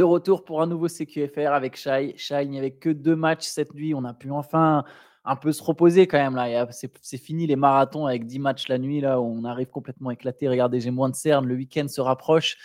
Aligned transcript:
De 0.00 0.04
retour 0.04 0.44
pour 0.44 0.62
un 0.62 0.66
nouveau 0.66 0.88
CQFR 0.88 1.52
avec 1.52 1.76
Shai. 1.76 2.14
Shai, 2.16 2.44
il 2.44 2.50
n'y 2.50 2.58
avait 2.58 2.70
que 2.70 2.88
deux 2.88 3.14
matchs 3.14 3.44
cette 3.44 3.74
nuit. 3.74 3.92
On 3.94 4.02
a 4.06 4.14
pu 4.14 4.30
enfin 4.30 4.82
un 5.26 5.36
peu 5.36 5.52
se 5.52 5.62
reposer 5.62 6.06
quand 6.06 6.16
même. 6.16 6.36
là. 6.36 6.66
C'est 6.70 7.18
fini 7.18 7.46
les 7.46 7.54
marathons 7.54 8.06
avec 8.06 8.24
10 8.24 8.38
matchs 8.38 8.68
la 8.68 8.78
nuit. 8.78 9.02
Là, 9.02 9.20
on 9.20 9.44
arrive 9.44 9.66
complètement 9.66 10.10
éclaté. 10.10 10.48
Regardez, 10.48 10.80
j'ai 10.80 10.90
moins 10.90 11.10
de 11.10 11.14
cernes. 11.14 11.44
Le 11.44 11.54
week-end 11.54 11.86
se 11.86 12.00
rapproche. 12.00 12.56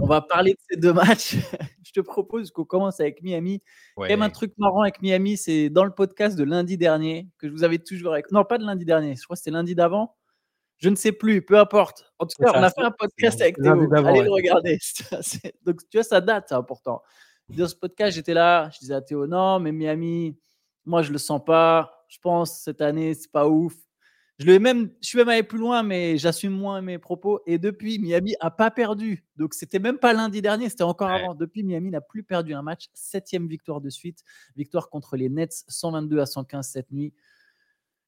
On 0.00 0.06
va 0.06 0.20
parler 0.20 0.52
de 0.52 0.58
ces 0.70 0.76
deux 0.78 0.92
matchs. 0.92 1.34
Je 1.84 1.90
te 1.90 2.00
propose 2.00 2.52
qu'on 2.52 2.64
commence 2.64 3.00
avec 3.00 3.24
Miami. 3.24 3.60
Ouais. 3.96 4.06
Même 4.06 4.22
un 4.22 4.30
truc 4.30 4.52
marrant 4.56 4.82
avec 4.82 5.02
Miami, 5.02 5.36
c'est 5.36 5.70
dans 5.70 5.84
le 5.84 5.90
podcast 5.90 6.38
de 6.38 6.44
lundi 6.44 6.78
dernier 6.78 7.26
que 7.38 7.48
je 7.48 7.52
vous 7.52 7.64
avais 7.64 7.78
toujours. 7.78 8.14
Non, 8.30 8.44
pas 8.44 8.58
de 8.58 8.64
lundi 8.64 8.84
dernier. 8.84 9.16
Je 9.16 9.24
crois 9.24 9.34
que 9.34 9.38
c'était 9.38 9.50
lundi 9.50 9.74
d'avant. 9.74 10.14
Je 10.78 10.88
ne 10.88 10.96
sais 10.96 11.12
plus, 11.12 11.42
peu 11.42 11.58
importe. 11.58 12.04
En 12.18 12.26
tout 12.26 12.42
cas, 12.42 12.52
on 12.54 12.62
a 12.62 12.70
fait 12.70 12.82
un 12.82 12.90
podcast 12.90 13.40
avec 13.40 13.56
Théo. 13.56 13.92
Allez 13.94 14.22
le 14.22 14.30
regarder. 14.30 14.78
Donc, 15.64 15.80
tu 15.90 15.96
vois, 15.96 16.04
ça 16.04 16.20
date, 16.20 16.46
c'est 16.48 16.54
important. 16.54 17.02
Dans 17.48 17.68
ce 17.68 17.74
podcast, 17.74 18.14
j'étais 18.14 18.34
là, 18.34 18.70
je 18.72 18.78
disais 18.80 18.94
à 18.94 19.00
Théo, 19.00 19.26
non, 19.26 19.60
mais 19.60 19.72
Miami, 19.72 20.36
moi, 20.84 21.02
je 21.02 21.12
le 21.12 21.18
sens 21.18 21.42
pas. 21.44 22.04
Je 22.08 22.18
pense 22.20 22.60
cette 22.60 22.80
année, 22.80 23.14
c'est 23.14 23.30
pas 23.30 23.48
ouf. 23.48 23.74
Je, 24.38 24.46
le 24.46 24.58
même, 24.58 24.90
je 25.00 25.08
suis 25.08 25.18
même 25.18 25.28
allé 25.28 25.42
plus 25.44 25.58
loin, 25.58 25.82
mais 25.82 26.18
j'assume 26.18 26.52
moins 26.52 26.80
mes 26.80 26.98
propos. 26.98 27.40
Et 27.46 27.58
depuis, 27.58 27.98
Miami 28.00 28.34
a 28.40 28.50
pas 28.50 28.70
perdu. 28.70 29.24
Donc, 29.36 29.54
c'était 29.54 29.78
même 29.78 29.98
pas 29.98 30.12
lundi 30.12 30.42
dernier, 30.42 30.68
c'était 30.68 30.82
encore 30.82 31.10
avant. 31.10 31.34
Depuis, 31.34 31.62
Miami 31.62 31.90
n'a 31.90 32.00
plus 32.00 32.24
perdu 32.24 32.52
un 32.52 32.62
match. 32.62 32.88
Septième 32.94 33.46
victoire 33.46 33.80
de 33.80 33.90
suite. 33.90 34.24
Victoire 34.56 34.90
contre 34.90 35.16
les 35.16 35.28
Nets, 35.28 35.64
122 35.68 36.18
à 36.18 36.26
115 36.26 36.68
cette 36.68 36.90
nuit. 36.90 37.14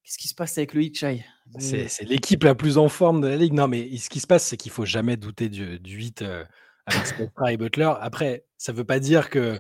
Qu'est-ce 0.07 0.19
qui 0.19 0.29
se 0.29 0.37
passe 0.37 0.57
avec 0.57 0.73
le 0.73 0.83
Hitchai 0.83 1.25
C'est 1.59 2.05
l'équipe 2.05 2.45
la 2.45 2.55
plus 2.55 2.79
en 2.79 2.89
forme 2.89 3.21
de 3.21 3.27
la 3.27 3.35
ligue. 3.35 3.55
Non, 3.55 3.67
mais 3.67 3.97
ce 3.97 4.09
qui 4.09 4.21
se 4.21 4.29
passe, 4.29 4.45
c'est 4.45 4.57
qu'il 4.57 4.71
faut 4.71 4.85
jamais 4.85 5.17
douter 5.17 5.49
du, 5.49 5.81
du 5.81 5.97
8 5.97 6.23
euh, 6.23 6.45
avec 6.87 7.07
Spectra 7.07 7.53
et 7.53 7.57
Butler. 7.57 7.93
Après, 8.01 8.45
ça 8.57 8.71
ne 8.71 8.79
veut 8.79 8.85
pas 8.85 9.01
dire 9.01 9.31
que 9.31 9.59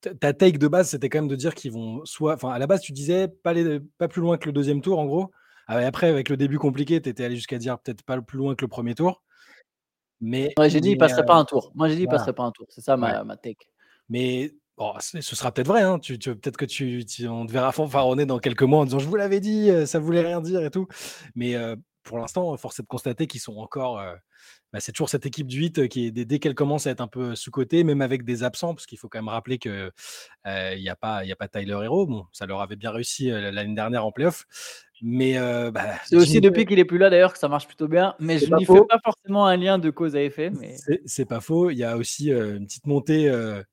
ta 0.00 0.32
take 0.32 0.58
de 0.58 0.66
base, 0.66 0.88
c'était 0.88 1.08
quand 1.08 1.18
même 1.18 1.28
de 1.28 1.36
dire 1.36 1.54
qu'ils 1.54 1.70
vont 1.70 2.04
soit. 2.04 2.34
Enfin, 2.34 2.50
à 2.50 2.58
la 2.58 2.66
base, 2.66 2.80
tu 2.80 2.90
disais 2.90 3.28
pas, 3.28 3.54
plus 4.08 4.20
loin 4.20 4.36
que 4.36 4.46
le 4.46 4.52
deuxième 4.52 4.80
tour, 4.80 4.98
en 4.98 5.06
gros. 5.06 5.30
Ah, 5.68 5.76
après, 5.76 6.08
avec 6.08 6.28
le 6.28 6.36
début 6.36 6.58
compliqué, 6.58 7.00
tu 7.00 7.08
étais 7.08 7.24
allé 7.24 7.36
jusqu'à 7.36 7.58
dire 7.58 7.78
peut-être 7.78 8.02
pas 8.02 8.20
plus 8.20 8.38
loin 8.38 8.56
que 8.56 8.64
le 8.64 8.68
premier 8.68 8.96
tour. 8.96 9.22
Mais, 10.20 10.52
j'ai 10.66 10.80
dit, 10.80 10.90
il 10.90 10.98
passerait 10.98 11.22
euh, 11.22 11.24
pas 11.24 11.36
un 11.36 11.44
tour. 11.44 11.70
Moi, 11.76 11.88
j'ai 11.88 11.94
dit, 11.94 12.02
il 12.02 12.08
passerait 12.08 12.32
pas 12.32 12.42
un 12.42 12.50
tour. 12.50 12.66
C'est 12.68 12.80
ça 12.80 12.96
ma, 12.96 13.22
ma 13.22 13.36
take. 13.36 13.68
Mais 14.08 14.52
Bon, 14.76 14.92
ce 14.98 15.20
sera 15.22 15.52
peut-être 15.52 15.68
vrai, 15.68 15.82
hein. 15.82 16.00
tu, 16.00 16.18
peut-être 16.18 16.56
que 16.56 16.64
tu, 16.64 17.04
on 17.28 17.46
te 17.46 17.52
verra 17.52 17.70
fanfaronner 17.70 18.26
dans 18.26 18.40
quelques 18.40 18.62
mois 18.64 18.80
en 18.80 18.84
disant 18.84 18.98
je 18.98 19.06
vous 19.06 19.14
l'avais 19.14 19.38
dit, 19.38 19.70
euh, 19.70 19.86
ça 19.86 20.00
voulait 20.00 20.22
rien 20.22 20.40
dire 20.40 20.64
et 20.64 20.70
tout. 20.70 20.88
Mais 21.36 21.54
euh, 21.54 21.76
pour 22.04 22.18
l'instant, 22.18 22.56
force 22.56 22.78
est 22.78 22.82
de 22.82 22.88
constater 22.88 23.26
qu'ils 23.26 23.40
sont 23.40 23.56
encore. 23.56 23.98
Euh, 23.98 24.14
bah, 24.72 24.80
c'est 24.80 24.92
toujours 24.92 25.08
cette 25.08 25.26
équipe 25.26 25.46
du 25.46 25.58
8 25.58 25.88
qui 25.88 26.06
est 26.06 26.10
dès 26.10 26.38
qu'elle 26.38 26.54
commence 26.54 26.86
à 26.86 26.90
être 26.90 27.00
un 27.00 27.08
peu 27.08 27.34
sous-cotée, 27.34 27.82
même 27.82 28.02
avec 28.02 28.24
des 28.24 28.42
absents, 28.42 28.74
parce 28.74 28.86
qu'il 28.86 28.98
faut 28.98 29.08
quand 29.08 29.18
même 29.18 29.28
rappeler 29.28 29.58
qu'il 29.58 29.90
n'y 30.46 30.88
a, 30.88 30.96
pas, 30.96 31.18
a 31.18 31.36
pas 31.36 31.48
Tyler 31.48 31.78
Hero. 31.82 32.06
Bon, 32.06 32.26
ça 32.32 32.46
leur 32.46 32.60
avait 32.60 32.76
bien 32.76 32.90
réussi 32.90 33.28
l'année 33.30 33.74
dernière 33.74 34.04
en 34.04 34.12
playoff. 34.12 34.44
Mais 35.02 35.38
bah, 35.70 35.94
c'est 36.04 36.16
aussi 36.16 36.40
depuis 36.40 36.66
qu'il 36.66 36.78
est 36.78 36.84
plus 36.84 36.98
là 36.98 37.08
d'ailleurs 37.08 37.32
que 37.32 37.38
ça 37.38 37.48
marche 37.48 37.66
plutôt 37.66 37.88
bien. 37.88 38.14
Mais 38.18 38.38
je 38.38 38.52
n'y 38.54 38.64
fais 38.64 38.84
pas 38.88 38.98
forcément 39.02 39.46
un 39.46 39.56
lien 39.56 39.78
de 39.78 39.90
cause 39.90 40.16
à 40.16 40.22
effet. 40.22 40.50
Mais... 40.50 40.76
C'est 41.06 41.26
pas 41.26 41.40
faux. 41.40 41.70
Il 41.70 41.78
y 41.78 41.84
a 41.84 41.96
aussi 41.96 42.30
une 42.30 42.66
petite 42.66 42.86
montée 42.86 43.32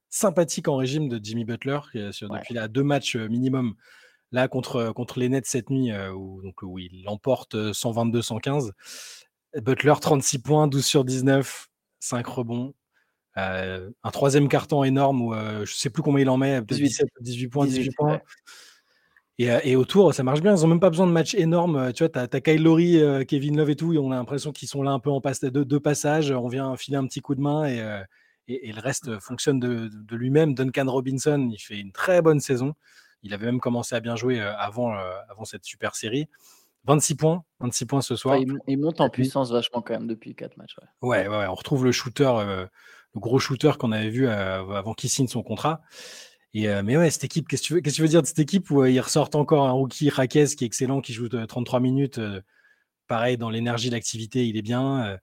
sympathique 0.10 0.68
en 0.68 0.78
régime 0.78 1.10
de 1.10 1.20
Jimmy 1.22 1.44
Butler, 1.44 1.80
qui 1.92 2.14
sur, 2.14 2.30
depuis 2.30 2.54
là 2.54 2.68
deux 2.68 2.84
matchs 2.84 3.16
minimum. 3.16 3.76
Là, 4.32 4.48
contre, 4.48 4.92
contre 4.94 5.20
les 5.20 5.30
Nets 5.30 5.46
cette 5.46 5.70
nuit, 5.70 5.92
où, 6.16 6.42
donc, 6.42 6.62
où 6.62 6.80
il 6.80 7.04
l'emporte 7.04 7.56
122-115. 7.56 8.72
Butler, 9.58 9.94
36 10.00 10.40
points, 10.40 10.68
12 10.68 10.86
sur 10.86 11.04
19, 11.04 11.68
5 12.00 12.26
rebonds. 12.28 12.74
un 13.36 14.12
troisième 14.14 14.48
carton 14.48 14.84
énorme 14.84 15.22
où 15.22 15.34
je 15.34 15.62
ne 15.62 15.66
sais 15.66 15.90
plus 15.90 16.02
combien 16.04 16.22
il 16.22 16.30
en 16.30 16.38
met, 16.38 16.62
17, 16.62 17.08
18 17.20 17.48
points, 17.50 17.66
18, 17.66 17.96
points. 17.98 18.22
Et, 19.38 19.76
autour, 19.76 20.14
ça 20.14 20.24
marche 20.24 20.42
bien. 20.42 20.56
Ils 20.56 20.62
n'ont 20.62 20.68
même 20.68 20.80
pas 20.80 20.92
besoin 20.92 21.08
de 21.08 21.12
matchs 21.12 21.34
énormes. 21.34 21.92
Tu 21.94 22.04
vois, 22.04 22.10
tu 22.10 22.20
as, 22.20 22.28
as, 22.32 22.42
Kyle 22.42 22.62
Lowry, 22.62 23.02
Kevin 23.28 23.58
Love 23.58 23.72
et 23.72 23.76
tout. 23.76 23.94
Et 23.94 23.98
on 23.98 24.12
a 24.12 24.16
l'impression 24.16 24.52
qu'ils 24.52 24.68
sont 24.68 24.84
là 24.84 24.92
un 24.92 25.00
peu 25.00 25.10
en 25.10 25.20
passe 25.20 25.42
de 25.42 25.64
deux 25.64 25.80
passages. 25.80 26.32
On 26.32 26.48
vient 26.48 26.76
filer 26.78 26.98
un 26.98 27.08
petit 27.08 27.22
coup 27.22 27.36
de 27.36 27.42
main 27.42 27.68
et, 27.68 28.04
et, 28.48 28.72
le 28.72 28.80
reste 28.80 29.20
fonctionne 29.20 29.60
de, 29.60 30.16
lui-même. 30.16 30.54
Duncan 30.54 30.86
Robinson, 30.88 31.50
il 31.52 31.60
fait 31.60 31.80
une 31.80 31.92
très 31.92 32.22
bonne 32.22 32.40
saison. 32.40 32.74
Il 33.24 33.34
avait 33.34 33.46
même 33.46 33.60
commencé 33.60 33.96
à 33.96 34.00
bien 34.00 34.16
jouer 34.16 34.40
avant, 34.40 34.94
avant 35.30 35.46
cette 35.46 35.66
super 35.66 35.96
série. 35.96 36.28
26 36.86 37.16
points, 37.16 37.44
26 37.60 37.86
points 37.86 38.02
ce 38.02 38.16
soir. 38.16 38.38
il, 38.68 38.78
monte 38.78 39.02
en 39.02 39.10
puissance 39.10 39.52
vachement 39.52 39.82
quand 39.82 39.94
même 39.94 40.08
depuis 40.08 40.34
4 40.34 40.58
matchs. 40.58 40.76
Ouais, 41.02 41.28
ouais, 41.28 41.46
on 41.48 41.54
retrouve 41.54 41.86
le 41.86 41.92
shooter, 41.92 42.32
le 43.14 43.20
gros 43.20 43.38
shooter 43.38 43.74
qu'on 43.78 43.92
avait 43.92 44.10
vu 44.10 44.28
avant 44.28 44.94
qu'il 44.94 45.10
signe 45.10 45.28
son 45.28 45.44
contrat. 45.44 45.82
Et, 46.56 46.68
mais 46.82 46.98
ouais, 46.98 47.12
cette 47.12 47.24
équipe, 47.24 47.48
qu'est-ce 47.48 47.62
que 47.62 47.68
tu 47.68 47.74
veux, 47.76 47.82
que 47.82 47.90
tu 47.92 48.02
veux 48.02 48.08
dire 48.08 48.24
de 48.24 48.28
cette 48.28 48.40
équipe 48.40 48.72
où 48.72 48.84
il 48.84 49.00
ressortent 49.00 49.36
encore 49.36 49.68
un 49.68 49.72
rookie 49.72 50.10
Raquez 50.10 50.48
qui 50.58 50.64
est 50.64 50.68
excellent, 50.68 51.02
qui 51.02 51.14
joue 51.14 51.30
33 51.30 51.80
minutes. 51.80 52.20
pareil, 53.08 53.38
dans 53.38 53.52
l'énergie, 53.52 53.92
l'activité, 53.92 54.48
il 54.48 54.58
est 54.58 54.64
bien 54.64 55.20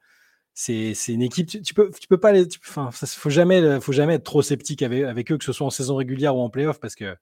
c'est 0.58 1.12
une 1.12 1.22
équipe. 1.22 1.48
Tu, 1.62 1.72
peux, 1.72 1.90
tu 1.90 2.08
peux 2.08 2.18
pas 2.18 2.32
les. 2.32 2.46
Enfin, 2.66 2.90
faut 2.90 3.30
jamais, 3.30 3.80
faut 3.80 3.92
jamais 3.92 4.14
être 4.14 4.24
trop 4.24 4.42
sceptique 4.42 4.82
avec, 4.82 5.04
avec, 5.04 5.30
eux, 5.30 5.38
que 5.38 5.44
ce 5.44 5.52
soit 5.52 5.66
en 5.66 5.70
saison 5.70 5.96
régulière 5.96 6.36
ou 6.36 6.40
en 6.40 6.50
playoff, 6.50 6.80
parce 6.80 6.96
que 6.96 7.16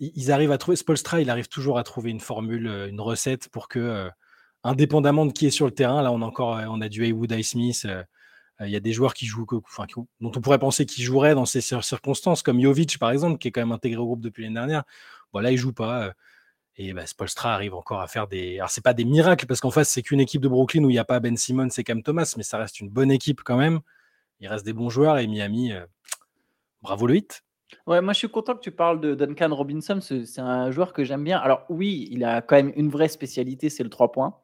ils 0.00 0.32
arrivent 0.32 0.52
à 0.52 0.58
trouver. 0.58 0.76
Spolstra, 0.76 1.20
il 1.20 1.30
arrive 1.30 1.48
toujours 1.48 1.78
à 1.78 1.84
trouver 1.84 2.10
une 2.10 2.20
formule, 2.20 2.66
une 2.88 3.00
recette 3.00 3.48
pour 3.48 3.68
que, 3.68 4.08
indépendamment 4.64 5.26
de 5.26 5.32
qui 5.32 5.46
est 5.46 5.50
sur 5.50 5.66
le 5.66 5.72
terrain, 5.72 6.02
là, 6.02 6.12
on 6.12 6.22
a 6.22 6.24
encore, 6.24 6.60
on 6.68 6.80
a 6.80 6.88
du 6.88 7.04
Haywood, 7.04 7.40
Smith. 7.42 7.86
il 8.60 8.70
y 8.70 8.76
a 8.76 8.80
des 8.80 8.92
joueurs 8.92 9.14
qui 9.14 9.26
jouent, 9.26 9.46
dont 10.20 10.32
on 10.34 10.40
pourrait 10.40 10.58
penser 10.58 10.86
qu'ils 10.86 11.04
joueraient 11.04 11.34
dans 11.34 11.46
ces 11.46 11.60
circonstances, 11.60 12.42
comme 12.42 12.60
Jovic 12.60 12.98
par 12.98 13.10
exemple, 13.10 13.38
qui 13.38 13.48
est 13.48 13.50
quand 13.52 13.60
même 13.60 13.72
intégré 13.72 14.00
au 14.00 14.06
groupe 14.06 14.20
depuis 14.20 14.42
l'année 14.42 14.54
dernière. 14.54 14.84
Bon, 15.32 15.40
là, 15.40 15.52
il 15.52 15.56
joue 15.56 15.72
pas. 15.72 16.12
Et 16.76 16.92
bah, 16.92 17.06
Spolstra 17.06 17.54
arrive 17.54 17.74
encore 17.74 18.00
à 18.00 18.06
faire 18.06 18.28
des. 18.28 18.58
Alors, 18.58 18.70
c'est 18.70 18.84
pas 18.84 18.94
des 18.94 19.04
miracles, 19.04 19.46
parce 19.46 19.60
qu'en 19.60 19.70
face, 19.70 19.88
c'est 19.88 20.02
qu'une 20.02 20.20
équipe 20.20 20.40
de 20.42 20.48
Brooklyn 20.48 20.84
où 20.84 20.90
il 20.90 20.94
n'y 20.94 20.98
a 20.98 21.04
pas 21.04 21.20
Ben 21.20 21.36
Simmons 21.36 21.68
et 21.76 21.84
Cam 21.84 22.02
Thomas, 22.02 22.34
mais 22.36 22.42
ça 22.44 22.58
reste 22.58 22.80
une 22.80 22.88
bonne 22.88 23.10
équipe 23.10 23.42
quand 23.44 23.56
même. 23.56 23.80
Il 24.40 24.48
reste 24.48 24.64
des 24.64 24.72
bons 24.72 24.88
joueurs 24.90 25.18
et 25.18 25.26
Miami, 25.26 25.72
bravo 26.82 27.06
le 27.06 27.14
8. 27.14 27.42
Ouais, 27.86 28.00
moi 28.00 28.12
je 28.12 28.18
suis 28.18 28.28
content 28.28 28.54
que 28.54 28.60
tu 28.60 28.70
parles 28.70 29.00
de 29.00 29.14
Duncan 29.14 29.54
Robinson. 29.54 30.00
C'est 30.00 30.40
un 30.40 30.70
joueur 30.70 30.92
que 30.92 31.04
j'aime 31.04 31.24
bien. 31.24 31.38
Alors, 31.38 31.64
oui, 31.68 32.08
il 32.10 32.24
a 32.24 32.42
quand 32.42 32.56
même 32.56 32.72
une 32.76 32.88
vraie 32.88 33.08
spécialité, 33.08 33.68
c'est 33.70 33.82
le 33.82 33.90
3 33.90 34.12
points. 34.12 34.34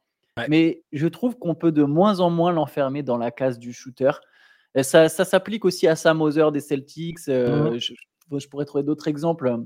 Mais 0.48 0.82
je 0.92 1.06
trouve 1.06 1.38
qu'on 1.38 1.54
peut 1.54 1.70
de 1.70 1.84
moins 1.84 2.20
en 2.20 2.28
moins 2.28 2.52
l'enfermer 2.52 3.02
dans 3.02 3.16
la 3.16 3.30
case 3.30 3.58
du 3.58 3.72
shooter. 3.72 4.10
ça, 4.82 5.08
ça 5.08 5.24
s'applique 5.24 5.64
aussi 5.64 5.86
à 5.86 5.94
Sam 5.94 6.20
Hauser 6.20 6.50
des 6.52 6.60
Celtics. 6.60 7.28
Euh, 7.28 7.78
je, 7.78 7.94
je, 8.36 8.48
pourrais 8.48 8.64
trouver 8.64 8.82
d'autres 8.82 9.06
exemples 9.06 9.56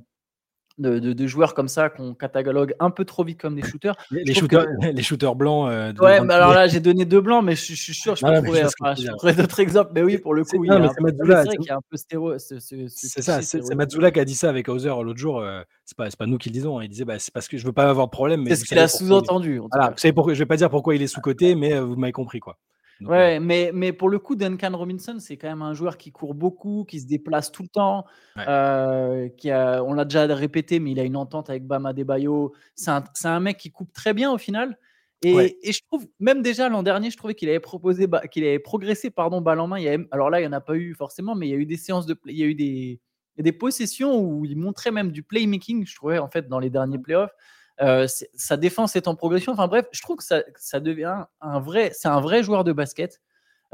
de, 0.78 1.26
joueurs 1.26 1.54
comme 1.54 1.68
ça 1.68 1.88
qu'on 1.88 2.14
catalogue 2.14 2.74
un 2.80 2.90
peu 2.90 3.04
trop 3.04 3.24
vite 3.24 3.40
comme 3.40 3.54
des 3.54 3.62
shooters. 3.62 3.96
Les, 4.10 4.34
shooters, 4.34 4.66
les 4.80 5.02
shooters 5.02 5.34
blancs. 5.34 5.70
Euh, 5.70 5.92
ouais, 6.00 6.20
mais 6.20 6.34
alors 6.34 6.52
là, 6.52 6.66
j'ai 6.68 6.80
donné 6.80 7.04
deux 7.04 7.20
blancs, 7.20 7.44
mais 7.44 7.54
je, 7.54 7.74
suis 7.74 7.94
sûr, 7.94 8.16
je 8.16 8.24
peux 8.24 8.42
trouver, 8.42 9.32
d'autres 9.34 9.60
exemples. 9.60 9.90
Mais 9.94 10.02
oui, 10.02 10.18
pour 10.18 10.34
le 10.34 10.44
coup, 10.44 10.64
il 10.64 10.68
y 10.68 11.70
a 11.70 11.76
un 11.76 11.80
peu 11.90 11.96
stéro. 11.96 12.38
C'est 12.38 13.22
ça, 13.22 13.42
c'est 13.42 13.74
Mazzula 13.74 14.10
qui 14.10 14.20
a 14.20 14.24
dit 14.24 14.34
ça 14.34 14.48
avec 14.48 14.68
Hauser 14.68 14.88
l'autre 15.02 15.18
jour. 15.18 15.40
Euh, 15.40 15.62
c'est 15.84 15.96
pas, 15.96 16.08
pas 16.10 16.26
nous 16.26 16.38
qui 16.38 16.48
le 16.48 16.54
disons. 16.54 16.78
Hein. 16.78 16.84
Il 16.84 16.88
disait 16.88 17.04
bah, 17.04 17.18
c'est 17.18 17.32
parce 17.32 17.48
que 17.48 17.56
je 17.58 17.64
veux 17.64 17.72
pas 17.72 17.88
avoir 17.88 18.06
de 18.06 18.10
problème. 18.10 18.44
C'est 18.48 18.56
ce 18.56 18.64
qu'il 18.64 18.78
a 18.78 18.88
sous-entendu. 18.88 19.60
Voilà, 19.72 19.94
je 19.96 20.38
vais 20.38 20.46
pas 20.46 20.56
dire 20.56 20.70
pourquoi 20.70 20.94
il 20.94 21.02
est 21.02 21.06
sous-côté, 21.06 21.54
mais 21.54 21.74
euh, 21.74 21.84
vous 21.84 21.96
m'avez 21.96 22.12
compris. 22.12 22.40
quoi 22.40 22.58
ouais, 23.00 23.40
mais, 23.40 23.70
mais 23.72 23.92
pour 23.92 24.08
le 24.08 24.18
coup, 24.18 24.34
Duncan 24.34 24.76
Robinson, 24.76 25.16
c'est 25.18 25.36
quand 25.36 25.48
même 25.48 25.62
un 25.62 25.74
joueur 25.74 25.98
qui 25.98 26.12
court 26.12 26.34
beaucoup, 26.34 26.84
qui 26.84 27.00
se 27.00 27.06
déplace 27.06 27.52
tout 27.52 27.62
le 27.62 27.68
temps. 27.68 28.04
Euh, 28.36 29.28
qui 29.36 29.50
a, 29.50 29.82
on 29.82 29.92
l'a 29.92 30.04
déjà 30.04 30.26
répété, 30.26 30.80
mais 30.80 30.92
il 30.92 31.00
a 31.00 31.04
une 31.04 31.16
entente 31.16 31.50
avec 31.50 31.66
Bama 31.66 31.92
Debayo. 31.92 32.52
C'est 32.74 32.90
un, 32.90 33.04
un, 33.24 33.40
mec 33.40 33.56
qui 33.56 33.70
coupe 33.70 33.92
très 33.92 34.14
bien 34.14 34.32
au 34.32 34.38
final. 34.38 34.78
Et, 35.22 35.58
et 35.62 35.72
je 35.72 35.80
trouve, 35.90 36.06
même 36.20 36.42
déjà 36.42 36.68
l'an 36.68 36.84
dernier, 36.84 37.10
je 37.10 37.16
trouvais 37.16 37.34
qu'il 37.34 37.48
avait 37.48 37.58
proposé, 37.58 38.06
qu'il 38.30 38.44
avait 38.44 38.60
progressé, 38.60 39.10
pardon, 39.10 39.40
balle 39.40 39.58
en 39.58 39.66
main. 39.66 39.78
Il 39.78 39.84
y 39.84 40.06
alors 40.12 40.30
là, 40.30 40.38
il 40.40 40.42
n'y 40.42 40.48
en 40.48 40.52
a 40.52 40.60
pas 40.60 40.76
eu 40.76 40.94
forcément, 40.94 41.34
mais 41.34 41.48
il 41.48 41.50
y 41.50 41.54
a 41.54 41.56
eu 41.56 41.66
des 41.66 41.76
séances 41.76 42.06
de, 42.06 42.16
il 42.26 42.38
y 42.38 42.42
a 42.42 42.46
eu 42.46 42.54
des, 42.54 43.00
des 43.36 43.52
possessions 43.52 44.20
où 44.20 44.44
il 44.44 44.56
montrait 44.56 44.92
même 44.92 45.10
du 45.10 45.22
playmaking, 45.22 45.86
je 45.86 45.94
trouvais, 45.96 46.18
en 46.18 46.28
fait, 46.28 46.48
dans 46.48 46.60
les 46.60 46.70
derniers 46.70 46.98
playoffs. 46.98 47.32
Euh, 47.80 48.06
sa 48.34 48.56
défense 48.56 48.96
est 48.96 49.08
en 49.08 49.14
progression. 49.14 49.52
Enfin 49.52 49.68
bref, 49.68 49.86
je 49.92 50.02
trouve 50.02 50.16
que 50.16 50.24
ça, 50.24 50.80
devient 50.80 51.24
un 51.40 51.60
vrai, 51.60 51.90
c'est 51.94 52.08
un 52.08 52.20
vrai 52.20 52.42
joueur 52.42 52.64
de 52.64 52.72
basket. 52.72 53.20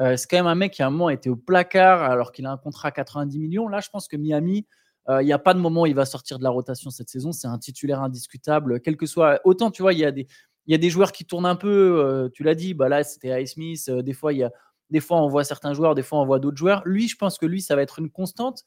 Euh, 0.01 0.17
c'est 0.17 0.29
quand 0.29 0.37
même 0.37 0.47
un 0.47 0.55
mec 0.55 0.73
qui 0.73 0.83
à 0.83 0.89
un 0.89 0.91
moment 0.91 1.09
était 1.11 1.31
au 1.31 1.37
placard 1.37 2.03
alors 2.03 2.33
qu'il 2.33 2.47
a 2.47 2.51
un 2.51 2.56
contrat 2.56 2.89
à 2.89 2.93
90 2.93 3.39
millions. 3.39 3.69
Là, 3.69 3.81
je 3.81 3.89
pense 3.91 4.09
que 4.09 4.17
Miami, 4.17 4.67
euh, 5.09 5.23
il 5.23 5.27
n'y 5.27 5.33
a 5.33 5.39
pas 5.39 5.55
de 5.55 5.61
moment 5.61 5.83
où 5.83 5.87
il 5.87 5.95
va 5.95 6.05
sortir 6.05 6.39
de 6.39 6.45
la 6.45 6.51
rotation 6.51 6.91
cette 6.91 7.09
saison. 7.09 7.33
C'est 7.33 7.47
un 7.47 7.59
titulaire 7.59 8.03
indiscutable, 8.03 8.81
quel 8.81 8.97
que 8.97 9.06
soit. 9.06 9.41
Autant, 9.45 9.71
tu 9.71 9.83
vois, 9.83 9.93
il 9.93 10.01
y 10.01 10.05
a 10.05 10.11
des, 10.11 10.27
y 10.67 10.75
a 10.75 10.79
des 10.79 10.91
joueurs 10.91 11.12
qui 11.12 11.25
tournent 11.25 11.47
un 11.47 11.56
peu. 11.56 12.31
tu 12.35 12.43
l'as 12.43 12.55
dit, 12.55 12.75
bah 12.75 12.89
là, 12.89 13.05
c'était 13.05 13.43
Ice 13.43 13.53
Smith. 13.53 13.91
des 13.91 14.12
fois, 14.12 14.33
y 14.33 14.43
a, 14.43 14.51
des 14.91 15.01
fois, 15.01 15.23
on 15.23 15.29
voit 15.29 15.45
certains 15.45 15.75
joueurs, 15.75 15.95
des 15.95 16.03
fois, 16.03 16.21
on 16.21 16.27
voit 16.27 16.39
d'autres 16.39 16.56
joueurs. 16.56 16.83
Lui, 16.85 17.09
je 17.09 17.17
pense 17.17 17.39
que 17.39 17.47
lui, 17.47 17.62
ça 17.62 17.77
va 17.77 17.83
être 17.83 17.99
une 17.99 18.11
constante. 18.11 18.65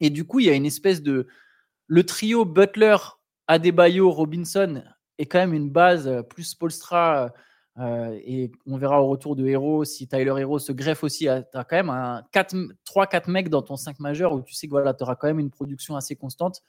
Et 0.00 0.10
du 0.10 0.24
coup, 0.24 0.40
il 0.40 0.46
y 0.46 0.50
a 0.50 0.54
une 0.54 0.66
espèce 0.66 1.02
de 1.02 1.26
le 1.86 2.04
trio 2.04 2.44
Butler, 2.44 2.96
Adebayo, 3.46 4.10
Robinson 4.10 4.82
est 5.18 5.26
quand 5.26 5.38
même 5.38 5.54
une 5.54 5.70
base, 5.70 6.06
euh, 6.08 6.22
plus 6.22 6.54
Polstra, 6.54 7.32
et 7.78 8.52
on 8.66 8.76
verra 8.76 9.02
au 9.02 9.08
retour 9.08 9.34
de 9.34 9.46
Hero 9.46 9.82
si 9.84 10.06
Tyler 10.06 10.34
Hero 10.38 10.58
se 10.58 10.72
greffe 10.72 11.04
aussi. 11.04 11.24
Tu 11.24 11.28
as 11.28 11.64
quand 11.64 11.76
même 11.76 11.88
un 11.88 12.22
3-4 12.32 13.30
mecs 13.30 13.48
dans 13.48 13.62
ton 13.62 13.76
5 13.76 13.98
majeur 13.98 14.34
où 14.34 14.42
tu 14.42 14.52
sais 14.52 14.66
que 14.66 14.72
voilà, 14.72 14.92
tu 14.92 15.02
auras 15.02 15.16
quand 15.16 15.26
même 15.26 15.38
une 15.38 15.48
production 15.48 15.96
assez 15.96 16.14
constante. 16.14 16.62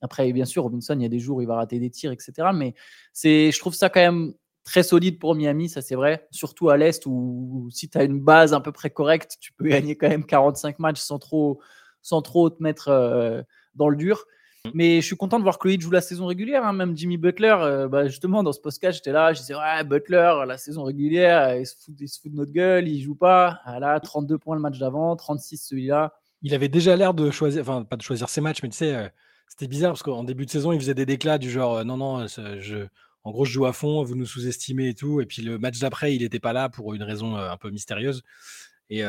Après, 0.00 0.32
bien 0.32 0.44
sûr, 0.44 0.64
Robinson, 0.64 0.94
il 0.94 1.02
y 1.02 1.06
a 1.06 1.08
des 1.08 1.18
jours 1.18 1.38
où 1.38 1.42
il 1.42 1.46
va 1.46 1.56
rater 1.56 1.78
des 1.78 1.90
tirs, 1.90 2.12
etc. 2.12 2.48
Mais 2.54 2.74
je 3.22 3.58
trouve 3.58 3.74
ça 3.74 3.88
quand 3.88 4.00
même 4.00 4.34
très 4.64 4.82
solide 4.82 5.18
pour 5.18 5.34
Miami, 5.34 5.68
ça 5.68 5.80
c'est 5.80 5.94
vrai. 5.94 6.28
Surtout 6.30 6.68
à 6.68 6.76
l'Est 6.76 7.06
où, 7.06 7.68
si 7.70 7.88
tu 7.88 7.96
as 7.98 8.04
une 8.04 8.20
base 8.20 8.52
à 8.52 8.60
peu 8.60 8.70
près 8.72 8.90
correcte, 8.90 9.38
tu 9.40 9.52
peux 9.52 9.68
gagner 9.68 9.96
quand 9.96 10.08
même 10.08 10.24
45 10.24 10.78
matchs 10.78 11.00
sans 11.00 11.18
trop, 11.18 11.60
sans 12.02 12.20
trop 12.20 12.50
te 12.50 12.62
mettre 12.62 12.88
euh, 12.88 13.42
dans 13.74 13.88
le 13.88 13.96
dur. 13.96 14.24
Mm. 14.68 14.70
Mais 14.74 15.00
je 15.00 15.06
suis 15.06 15.16
content 15.16 15.38
de 15.38 15.42
voir 15.42 15.58
que 15.58 15.80
joue 15.80 15.90
la 15.90 16.00
saison 16.00 16.26
régulière. 16.26 16.64
Hein. 16.64 16.72
Même 16.72 16.96
Jimmy 16.96 17.16
Butler, 17.16 17.56
euh, 17.60 17.88
bah, 17.88 18.06
justement, 18.06 18.42
dans 18.42 18.52
ce 18.52 18.60
podcast, 18.60 18.98
j'étais 18.98 19.12
là, 19.12 19.32
je 19.32 19.40
disais, 19.40 19.54
ouais, 19.54 19.84
Butler, 19.84 20.44
la 20.46 20.58
saison 20.58 20.84
régulière, 20.84 21.56
il 21.56 21.66
se, 21.66 21.74
fout, 21.76 21.94
de 21.96 22.36
notre 22.36 22.52
gueule, 22.52 22.88
il 22.88 23.02
joue 23.02 23.14
pas. 23.14 23.60
Ah 23.64 23.80
là, 23.80 23.98
32 24.00 24.38
points 24.38 24.56
le 24.56 24.62
match 24.62 24.78
d'avant, 24.78 25.14
36 25.16 25.56
celui-là. 25.58 26.14
Il 26.42 26.54
avait 26.54 26.68
déjà 26.68 26.96
l'air 26.96 27.14
de 27.14 27.30
choisir, 27.30 27.62
enfin, 27.62 27.82
pas 27.82 27.96
de 27.96 28.02
choisir 28.02 28.28
ses 28.28 28.40
matchs, 28.40 28.62
mais 28.62 28.68
tu 28.68 28.76
sais, 28.76 28.94
euh, 28.94 29.08
c'était 29.48 29.66
bizarre 29.66 29.92
parce 29.92 30.02
qu'en 30.02 30.24
début 30.24 30.46
de 30.46 30.50
saison, 30.50 30.72
il 30.72 30.78
faisait 30.78 30.94
des 30.94 31.06
déclats 31.06 31.38
du 31.38 31.50
genre, 31.50 31.84
non, 31.84 31.96
non, 31.96 32.26
je, 32.26 32.86
en 33.24 33.30
gros, 33.30 33.44
je 33.44 33.52
joue 33.52 33.66
à 33.66 33.72
fond, 33.72 34.04
vous 34.04 34.14
nous 34.14 34.26
sous-estimez 34.26 34.88
et 34.88 34.94
tout. 34.94 35.20
Et 35.20 35.26
puis 35.26 35.42
le 35.42 35.58
match 35.58 35.78
d'après, 35.80 36.14
il 36.14 36.22
n'était 36.22 36.38
pas 36.38 36.52
là 36.52 36.68
pour 36.68 36.94
une 36.94 37.02
raison 37.02 37.36
un 37.36 37.56
peu 37.56 37.70
mystérieuse. 37.70 38.22
Et, 38.90 39.02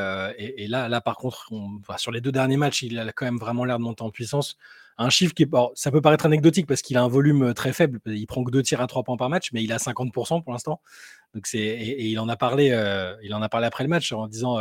là, 0.67 0.89
là, 0.89 1.01
par 1.01 1.15
contre, 1.15 1.50
sur 1.97 2.11
les 2.11 2.21
deux 2.21 2.31
derniers 2.31 2.57
matchs, 2.57 2.83
il 2.83 3.00
a 3.00 3.11
quand 3.11 3.25
même 3.25 3.38
vraiment 3.38 3.65
l'air 3.65 3.77
de 3.77 3.83
monter 3.83 4.03
en 4.03 4.11
puissance. 4.11 4.57
Un 5.01 5.10
chiffre 5.10 5.34
qui, 5.34 5.48
ça 5.75 5.92
peut 5.92 6.01
paraître 6.01 6.25
anecdotique 6.25 6.68
parce 6.68 6.81
qu'il 6.81 6.98
a 6.98 7.01
un 7.01 7.07
volume 7.07 7.54
très 7.54 7.72
faible. 7.72 8.01
Il 8.06 8.28
prend 8.28 8.44
que 8.44 8.51
deux 8.51 8.62
tirs 8.62 8.81
à 8.81 8.88
trois 8.88 9.04
points 9.04 9.16
par 9.16 9.30
match, 9.30 9.50
mais 9.54 9.63
il 9.63 9.72
a 9.72 9.78
50% 9.78 10.44
pour 10.44 10.51
l'instant. 10.51 10.81
Et, 11.54 12.10
il 12.10 12.19
en 12.19 12.28
a 12.28 12.36
parlé, 12.36 12.68
il 13.24 13.34
en 13.34 13.42
a 13.42 13.48
parlé 13.48 13.66
après 13.66 13.86
le 13.86 13.90
match 13.90 14.12
en 14.12 14.28
disant 14.28 14.60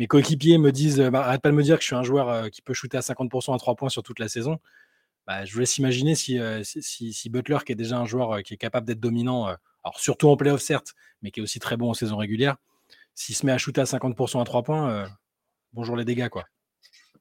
mes 0.00 0.08
coéquipiers 0.08 0.58
me 0.58 0.72
disent, 0.72 0.98
bah, 1.00 1.24
arrête 1.26 1.42
pas 1.42 1.50
de 1.50 1.54
me 1.54 1.62
dire 1.62 1.76
que 1.76 1.82
je 1.82 1.86
suis 1.86 1.94
un 1.94 2.02
joueur 2.02 2.50
qui 2.50 2.60
peut 2.60 2.74
shooter 2.74 2.96
à 2.96 3.02
50% 3.02 3.54
à 3.54 3.58
trois 3.58 3.76
points 3.76 3.88
sur 3.88 4.02
toute 4.02 4.18
la 4.18 4.28
saison. 4.28 4.58
Bah, 5.28 5.44
je 5.44 5.52
vous 5.52 5.60
laisse 5.60 5.78
imaginer 5.78 6.16
si, 6.16 6.40
Butler, 7.30 7.58
qui 7.64 7.70
est 7.70 7.76
déjà 7.76 7.98
un 7.98 8.04
joueur 8.04 8.42
qui 8.42 8.54
est 8.54 8.56
capable 8.56 8.84
d'être 8.84 8.98
dominant, 8.98 9.46
alors 9.46 10.00
surtout 10.00 10.28
en 10.28 10.36
playoff 10.36 10.60
certes, 10.60 10.94
mais 11.22 11.30
qui 11.30 11.38
est 11.38 11.42
aussi 11.42 11.60
très 11.60 11.76
bon 11.76 11.90
en 11.90 11.94
saison 11.94 12.16
régulière, 12.16 12.56
s'il 13.14 13.36
se 13.36 13.46
met 13.46 13.52
à 13.52 13.58
shooter 13.58 13.82
à 13.82 13.84
50% 13.84 14.40
à 14.40 14.44
3 14.44 14.62
points, 14.64 15.08
bonjour 15.72 15.94
les 15.94 16.04
dégâts. 16.04 16.28
quoi. 16.28 16.46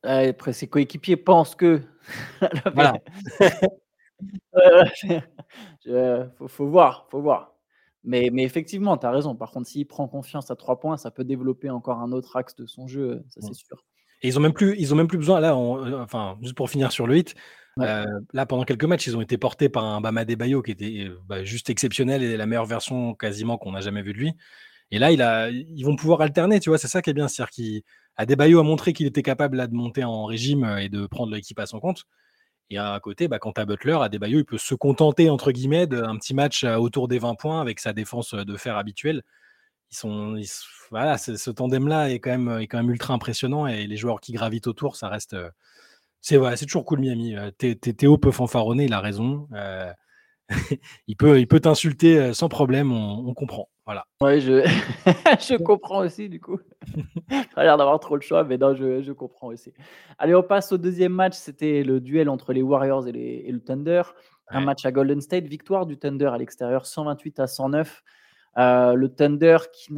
Après, 0.04 0.54
ses 0.54 0.68
coéquipiers 0.68 1.18
pensent 1.18 1.56
que. 1.56 1.82
voilà. 2.74 2.94
faut, 6.38 6.48
faut, 6.48 6.68
voir, 6.68 7.08
faut 7.10 7.22
voir. 7.22 7.56
Mais, 8.04 8.30
mais 8.32 8.44
effectivement, 8.44 8.98
tu 8.98 9.06
as 9.06 9.12
raison. 9.12 9.36
Par 9.36 9.52
contre, 9.52 9.68
s'il 9.68 9.88
prend 9.88 10.08
confiance 10.08 10.50
à 10.50 10.56
3 10.56 10.80
points, 10.80 10.98
ça 10.98 11.12
peut 11.12 11.24
développer 11.24 11.70
encore 11.70 12.00
un 12.00 12.12
autre 12.12 12.36
axe 12.36 12.56
de 12.56 12.66
son 12.66 12.88
jeu, 12.88 13.24
ça 13.30 13.42
c'est 13.42 13.54
sûr. 13.54 13.78
Et 14.24 14.28
ils 14.28 14.38
ont 14.38 14.42
même 14.42 14.54
plus, 14.54 14.76
ils 14.78 14.94
ont 14.94 14.96
même 14.96 15.08
plus 15.08 15.18
besoin, 15.18 15.40
là, 15.40 15.56
enfin, 15.56 16.38
juste 16.42 16.56
pour 16.56 16.70
finir 16.70 16.92
sur 16.92 17.08
le 17.08 17.18
hit, 17.18 17.36
là, 17.78 18.46
pendant 18.48 18.64
quelques 18.64 18.86
matchs, 18.86 19.08
ils 19.08 19.18
ont 19.18 19.22
été 19.22 19.38
portés 19.38 19.70
par 19.70 19.84
un 19.84 20.02
Bama 20.02 20.26
Bayo 20.26 20.62
qui 20.62 20.72
était 20.72 21.08
bah, 21.28 21.44
juste 21.44 21.70
exceptionnel 21.70 22.24
et 22.24 22.38
la 22.38 22.46
meilleure 22.46 22.66
version 22.66 23.14
quasiment 23.14 23.58
qu'on 23.58 23.76
a 23.76 23.82
jamais 23.82 24.02
vue 24.02 24.14
de 24.14 24.20
lui. 24.20 24.34
Et 24.92 25.00
là, 25.00 25.12
il 25.12 25.22
a, 25.22 25.50
ils 25.50 25.84
vont 25.84 25.96
pouvoir 25.96 26.22
alterner, 26.22 26.60
tu 26.60 26.70
vois, 26.70 26.78
c'est 26.78 26.90
ça 26.90 27.02
qui 27.02 27.10
est 27.10 27.14
bien. 27.14 27.28
C'est-à-dire 27.28 27.82
qu'Adebayo 28.22 28.60
a 28.60 28.64
montré 28.64 28.94
qu'il 28.94 29.08
était 29.08 29.24
capable 29.24 29.68
de 29.68 29.74
monter 29.74 30.04
en 30.04 30.26
régime 30.26 30.64
et 30.80 30.90
de 30.90 31.08
prendre 31.08 31.34
l'équipe 31.34 31.60
à 31.60 31.66
son 31.66 31.80
compte. 31.80 32.06
Et 32.70 32.78
à 32.78 33.00
côté, 33.02 33.28
bah, 33.28 33.40
quand 33.40 33.60
Butler, 33.66 33.98
Adebayo, 34.02 34.40
il 34.40 34.46
peut 34.46 34.58
se 34.58 34.76
contenter, 34.76 35.30
entre 35.30 35.52
guillemets, 35.52 35.88
d'un 35.88 36.18
petit 36.18 36.34
match 36.34 36.64
autour 36.64 37.08
des 37.08 37.20
20 37.20 37.36
points 37.36 37.62
avec 37.62 37.80
sa 37.80 37.94
défense 37.94 38.34
de 38.34 38.58
fer 38.58 38.78
habituelle. 38.78 39.24
Ils 39.92 39.98
sont, 39.98 40.40
voilà, 40.90 41.18
ce 41.18 41.52
tandem-là 41.52 42.12
est, 42.12 42.20
quand 42.20 42.38
même, 42.38 42.90
ultra 42.90 43.14
impressionnant 43.14 43.68
et 43.68 43.88
les 43.88 43.98
joueurs 43.98 44.22
qui 44.22 44.32
gravitent 44.34 44.68
autour, 44.68 44.96
ça 44.96 45.10
reste. 45.10 45.36
C'est 46.22 46.66
toujours 46.66 46.86
cool, 46.86 47.00
Miami. 47.00 47.36
Théo 47.58 48.18
peut 48.18 48.32
fanfaronner, 48.32 48.86
il 48.86 48.94
a 48.94 49.02
raison. 49.02 49.50
il 51.08 51.18
peut 51.18 51.60
t'insulter 51.60 52.34
sans 52.34 52.50
problème, 52.50 52.92
on, 52.92 53.34
comprend. 53.34 53.70
Voilà. 53.86 54.06
Ouais, 54.22 54.40
je, 54.40 54.62
je 55.06 55.58
comprends 55.58 56.00
aussi, 56.00 56.30
du 56.30 56.40
coup. 56.40 56.60
a 57.56 57.64
l'air 57.64 57.78
d'avoir 57.78 58.00
trop 58.00 58.16
le 58.16 58.22
choix, 58.22 58.44
mais 58.44 58.58
non, 58.58 58.76
je, 58.76 59.02
je, 59.02 59.12
comprends 59.12 59.48
aussi. 59.48 59.74
Allez, 60.20 60.36
on 60.36 60.44
passe 60.44 60.72
au 60.72 60.78
deuxième 60.78 61.14
match. 61.14 61.36
C'était 61.36 61.84
le 61.84 62.00
duel 62.00 62.30
entre 62.30 62.54
les 62.54 62.62
Warriors 62.62 63.08
et, 63.08 63.12
les, 63.12 63.44
et 63.46 63.52
le 63.52 63.60
Thunder. 63.60 64.04
Un 64.50 64.62
match 64.62 64.86
à 64.86 64.92
Golden 64.92 65.22
State. 65.22 65.46
Victoire 65.46 65.86
du 65.86 65.98
Thunder 65.98 66.28
à 66.28 66.38
l'extérieur, 66.38 66.86
128 66.86 67.40
à 67.40 67.48
109. 67.48 68.04
Euh, 68.58 68.94
le 68.94 69.10
Thunder 69.10 69.58
qui, 69.74 69.94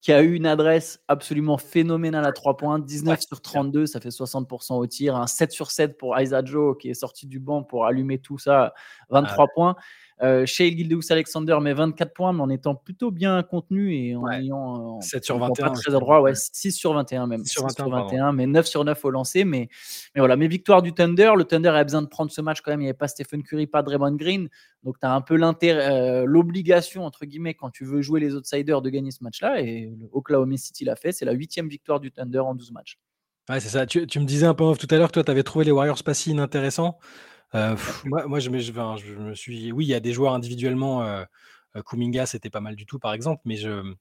qui 0.00 0.12
a 0.12 0.22
eu 0.22 0.34
une 0.34 0.46
adresse 0.46 1.02
absolument 1.08 1.58
phénoménale 1.58 2.24
à 2.24 2.32
3 2.32 2.56
points, 2.56 2.78
19 2.78 3.20
sur 3.20 3.40
32, 3.40 3.86
ça 3.86 4.00
fait 4.00 4.10
60% 4.10 4.74
au 4.74 4.86
tir, 4.86 5.16
un 5.16 5.26
7 5.26 5.50
sur 5.50 5.70
7 5.70 5.98
pour 5.98 6.18
Isaac 6.18 6.46
Joe 6.46 6.76
qui 6.78 6.88
est 6.88 6.94
sorti 6.94 7.26
du 7.26 7.40
banc 7.40 7.64
pour 7.64 7.84
allumer 7.84 8.18
tout 8.18 8.38
ça, 8.38 8.74
23 9.10 9.44
ah 9.44 9.48
points. 9.54 9.76
Euh, 10.22 10.46
Gildeus 10.46 11.10
Alexander 11.10 11.58
met 11.60 11.72
24 11.72 12.12
points, 12.12 12.32
mais 12.32 12.42
en 12.42 12.50
étant 12.50 12.74
plutôt 12.74 13.10
bien 13.10 13.42
contenu 13.42 13.94
et 13.94 14.16
en 14.16 14.28
ayant 14.30 15.00
7 15.00 15.24
sur 15.24 15.38
21, 15.38 15.70
très 15.70 15.94
adroit, 15.94 16.20
ouais, 16.20 16.32
6 16.34 16.72
sur 16.72 16.92
21 16.92 17.26
même, 17.26 17.44
6 17.44 17.50
sur 17.50 17.88
21, 17.88 18.32
mais 18.32 18.46
9 18.46 18.66
sur 18.66 18.84
9 18.84 19.04
au 19.04 19.10
lancer. 19.10 19.44
Mais, 19.44 19.68
mais 20.14 20.20
voilà, 20.20 20.36
mes 20.36 20.48
victoires 20.48 20.82
du 20.82 20.92
Thunder, 20.92 21.32
le 21.36 21.44
Thunder 21.44 21.68
avait 21.68 21.84
besoin 21.84 22.02
de 22.02 22.08
prendre 22.08 22.30
ce 22.30 22.40
match 22.40 22.60
quand 22.60 22.70
même. 22.70 22.80
Il 22.80 22.84
n'y 22.84 22.90
avait 22.90 22.96
pas 22.96 23.08
Stephen 23.08 23.42
Curry, 23.42 23.66
pas 23.66 23.82
Draymond 23.82 24.16
Green, 24.16 24.48
donc 24.82 24.98
tu 24.98 25.06
as 25.06 25.12
un 25.12 25.20
peu 25.20 25.38
euh, 25.40 26.24
l'obligation 26.24 27.04
entre 27.04 27.24
guillemets 27.24 27.54
quand 27.54 27.70
tu 27.70 27.84
veux 27.84 28.02
jouer 28.02 28.20
les 28.20 28.34
outsiders 28.34 28.82
de 28.82 28.90
gagner 28.90 29.10
ce 29.10 29.22
match-là. 29.22 29.60
Et 29.60 29.92
Oklahoma 30.12 30.56
City 30.56 30.84
l'a 30.84 30.96
fait, 30.96 31.12
c'est 31.12 31.24
la 31.24 31.32
huitième 31.32 31.68
victoire 31.68 32.00
du 32.00 32.10
Thunder 32.10 32.40
en 32.40 32.54
12 32.54 32.72
matchs. 32.72 32.98
Ouais, 33.48 33.60
c'est 33.60 33.70
ça. 33.70 33.86
Tu, 33.86 34.06
tu, 34.06 34.20
me 34.20 34.26
disais 34.26 34.46
un 34.46 34.52
peu 34.52 34.64
off 34.64 34.78
tout 34.78 34.88
à 34.90 34.98
l'heure 34.98 35.08
que 35.08 35.14
toi, 35.14 35.24
tu 35.24 35.30
avais 35.30 35.42
trouvé 35.42 35.64
les 35.64 35.70
Warriors 35.70 36.02
pas 36.02 36.12
si 36.12 36.30
inintéressants. 36.30 36.98
Euh, 37.54 37.76
moi, 38.04 38.40
je, 38.40 38.50
me, 38.50 39.34
suis. 39.34 39.72
Oui, 39.72 39.86
il 39.86 39.88
y 39.88 39.94
a 39.94 40.00
des 40.00 40.12
joueurs 40.12 40.34
individuellement. 40.34 41.02
Euh, 41.02 41.24
euh, 41.76 41.82
Kuminga, 41.82 42.26
c'était 42.26 42.50
pas 42.50 42.60
mal 42.60 42.76
du 42.76 42.86
tout, 42.86 42.98
par 42.98 43.12
exemple, 43.12 43.42
mais 43.44 43.56
je. 43.56 43.94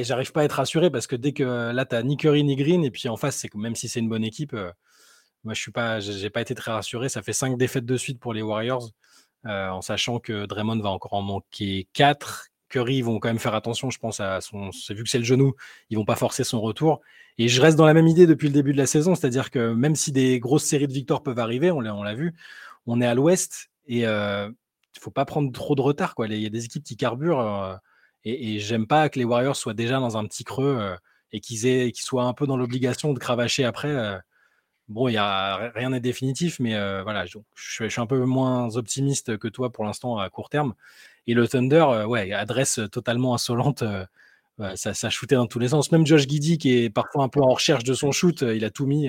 J'arrive 0.00 0.32
pas 0.32 0.40
à 0.40 0.44
être 0.44 0.52
rassuré 0.52 0.90
parce 0.90 1.06
que 1.06 1.14
dès 1.14 1.32
que 1.32 1.70
là, 1.72 1.84
tu 1.86 1.94
as 1.94 2.02
ni 2.02 2.16
Curry 2.16 2.42
ni 2.42 2.56
Green, 2.56 2.84
et 2.84 2.90
puis 2.90 3.08
en 3.08 3.16
face, 3.16 3.36
c'est 3.36 3.54
même 3.54 3.76
si 3.76 3.88
c'est 3.88 4.00
une 4.00 4.08
bonne 4.08 4.24
équipe, 4.24 4.54
moi, 5.44 5.54
je 5.54 5.60
suis 5.60 5.70
pas, 5.70 6.00
j'ai 6.00 6.30
pas 6.30 6.40
été 6.40 6.54
très 6.56 6.72
rassuré. 6.72 7.08
Ça 7.08 7.22
fait 7.22 7.32
cinq 7.32 7.56
défaites 7.56 7.86
de 7.86 7.96
suite 7.96 8.18
pour 8.18 8.34
les 8.34 8.42
Warriors, 8.42 8.90
en 9.44 9.80
sachant 9.80 10.18
que 10.18 10.46
Draymond 10.46 10.80
va 10.80 10.90
encore 10.90 11.14
en 11.14 11.22
manquer 11.22 11.88
4 11.92 12.48
Ils 12.76 13.02
vont 13.02 13.18
quand 13.18 13.28
même 13.28 13.38
faire 13.38 13.54
attention, 13.54 13.90
je 13.90 13.98
pense, 13.98 14.20
à 14.20 14.40
son. 14.40 14.70
Vu 14.90 15.04
que 15.04 15.08
c'est 15.08 15.18
le 15.18 15.24
genou, 15.24 15.54
ils 15.90 15.96
vont 15.96 16.04
pas 16.04 16.16
forcer 16.16 16.44
son 16.44 16.60
retour. 16.60 17.00
Et 17.38 17.48
je 17.48 17.60
reste 17.60 17.76
dans 17.78 17.86
la 17.86 17.94
même 17.94 18.08
idée 18.08 18.26
depuis 18.26 18.48
le 18.48 18.54
début 18.54 18.72
de 18.72 18.78
la 18.78 18.86
saison, 18.86 19.14
c'est-à-dire 19.14 19.50
que 19.50 19.72
même 19.72 19.96
si 19.96 20.12
des 20.12 20.38
grosses 20.38 20.64
séries 20.64 20.86
de 20.86 20.92
victoires 20.92 21.22
peuvent 21.22 21.38
arriver, 21.38 21.70
on 21.70 21.80
l'a 21.80 22.14
vu, 22.14 22.34
on 22.86 23.00
est 23.00 23.06
à 23.06 23.14
l'ouest 23.14 23.70
et 23.86 24.00
il 24.00 24.04
euh, 24.04 24.48
ne 24.48 25.00
faut 25.00 25.10
pas 25.10 25.24
prendre 25.24 25.50
trop 25.52 25.74
de 25.74 25.80
retard. 25.80 26.14
Il 26.18 26.34
y 26.34 26.46
a 26.46 26.50
des 26.50 26.64
équipes 26.64 26.84
qui 26.84 26.96
carburent 26.96 27.40
euh, 27.40 27.74
et, 28.24 28.58
j'aime 28.58 28.86
pas 28.86 29.08
que 29.08 29.18
les 29.18 29.24
Warriors 29.24 29.56
soient 29.56 29.74
déjà 29.74 29.98
dans 29.98 30.16
un 30.16 30.26
petit 30.26 30.44
creux 30.44 30.76
euh, 30.78 30.96
et 31.32 31.40
qu'ils 31.40 31.92
soient 31.96 32.24
un 32.24 32.34
peu 32.34 32.46
dans 32.46 32.56
l'obligation 32.56 33.12
de 33.14 33.18
cravacher 33.18 33.64
après. 33.64 34.20
Bon, 34.88 35.04
rien 35.04 35.90
n'est 35.90 36.00
définitif, 36.00 36.60
mais 36.60 36.72
voilà, 37.02 37.24
je, 37.24 37.38
suis 37.88 38.00
un 38.00 38.06
peu 38.06 38.24
moins 38.24 38.76
optimiste 38.76 39.38
que 39.38 39.48
toi 39.48 39.72
pour 39.72 39.84
l'instant 39.84 40.18
à 40.18 40.28
court 40.28 40.48
terme. 40.50 40.74
Et 41.26 41.34
le 41.34 41.46
Thunder, 41.48 42.04
ouais, 42.06 42.32
adresse 42.32 42.80
totalement 42.90 43.34
insolente 43.34 43.84
ça, 44.74 44.94
ça 44.94 45.10
shootait 45.10 45.34
dans 45.34 45.46
tous 45.46 45.58
les 45.58 45.68
sens. 45.68 45.92
Même 45.92 46.06
Josh 46.06 46.26
Giddy, 46.26 46.58
qui 46.58 46.84
est 46.84 46.90
parfois 46.90 47.24
un 47.24 47.28
peu 47.28 47.40
en 47.40 47.50
recherche 47.50 47.84
de 47.84 47.94
son 47.94 48.12
shoot, 48.12 48.42
il 48.42 48.64
a 48.64 48.70
tout 48.70 48.86
mis 48.86 49.08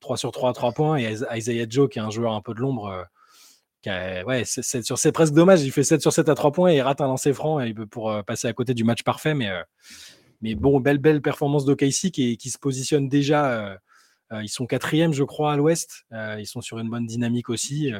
3 0.00 0.16
sur 0.16 0.32
3 0.32 0.50
à 0.50 0.52
3 0.52 0.72
points. 0.72 0.98
Et 0.98 1.16
Isaiah 1.34 1.66
Joe, 1.68 1.88
qui 1.88 1.98
est 1.98 2.02
un 2.02 2.10
joueur 2.10 2.32
un 2.32 2.40
peu 2.40 2.54
de 2.54 2.60
l'ombre, 2.60 3.06
ouais, 3.86 4.44
sur 4.44 4.98
c'est 4.98 5.12
presque 5.12 5.34
dommage. 5.34 5.62
Il 5.62 5.72
fait 5.72 5.84
7 5.84 6.00
sur 6.00 6.12
7 6.12 6.28
à 6.28 6.34
3 6.34 6.52
points 6.52 6.70
et 6.70 6.76
il 6.76 6.80
rate 6.80 7.00
un 7.00 7.06
lancer 7.06 7.32
franc 7.32 7.60
pour 7.90 8.24
passer 8.24 8.48
à 8.48 8.52
côté 8.52 8.74
du 8.74 8.84
match 8.84 9.02
parfait. 9.02 9.34
Mais, 9.34 9.50
mais 10.40 10.54
bon, 10.54 10.80
belle, 10.80 10.98
belle 10.98 11.22
performance 11.22 11.64
d'OKC 11.64 12.10
qui, 12.12 12.36
qui 12.36 12.50
se 12.50 12.58
positionne 12.58 13.08
déjà. 13.08 13.78
Ils 14.32 14.48
sont 14.48 14.66
quatrième, 14.66 15.12
je 15.12 15.24
crois, 15.24 15.52
à 15.52 15.56
l'ouest. 15.56 16.04
ils 16.12 16.46
sont 16.46 16.60
sur 16.60 16.78
une 16.78 16.88
bonne 16.88 17.06
dynamique 17.06 17.48
aussi. 17.48 17.92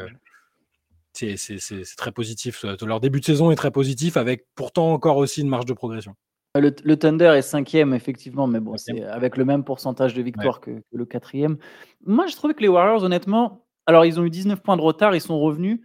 c'est 1.14 1.96
très 1.96 2.12
positif. 2.12 2.64
Leur 2.82 3.00
début 3.00 3.20
de 3.20 3.24
saison 3.24 3.50
est 3.50 3.56
très 3.56 3.70
positif, 3.70 4.16
avec 4.16 4.46
pourtant 4.54 4.92
encore 4.92 5.16
aussi 5.16 5.40
une 5.40 5.48
marge 5.48 5.66
de 5.66 5.72
progression. 5.72 6.14
Le, 6.60 6.94
Thunder 6.94 7.34
est 7.36 7.42
cinquième, 7.42 7.94
effectivement, 7.94 8.46
mais 8.46 8.60
bon, 8.60 8.76
c'est 8.76 9.02
avec 9.02 9.36
le 9.36 9.44
même 9.44 9.64
pourcentage 9.64 10.14
de 10.14 10.22
victoire 10.22 10.60
que, 10.60 10.82
le 10.92 11.04
quatrième. 11.04 11.58
Moi, 12.04 12.26
je 12.26 12.36
trouvais 12.36 12.54
que 12.54 12.62
les 12.62 12.68
Warriors, 12.68 13.02
honnêtement, 13.02 13.66
alors 13.86 14.04
ils 14.04 14.18
ont 14.18 14.24
eu 14.24 14.30
19 14.30 14.62
points 14.62 14.76
de 14.76 14.82
retard, 14.82 15.14
ils 15.14 15.20
sont 15.20 15.38
revenus. 15.38 15.80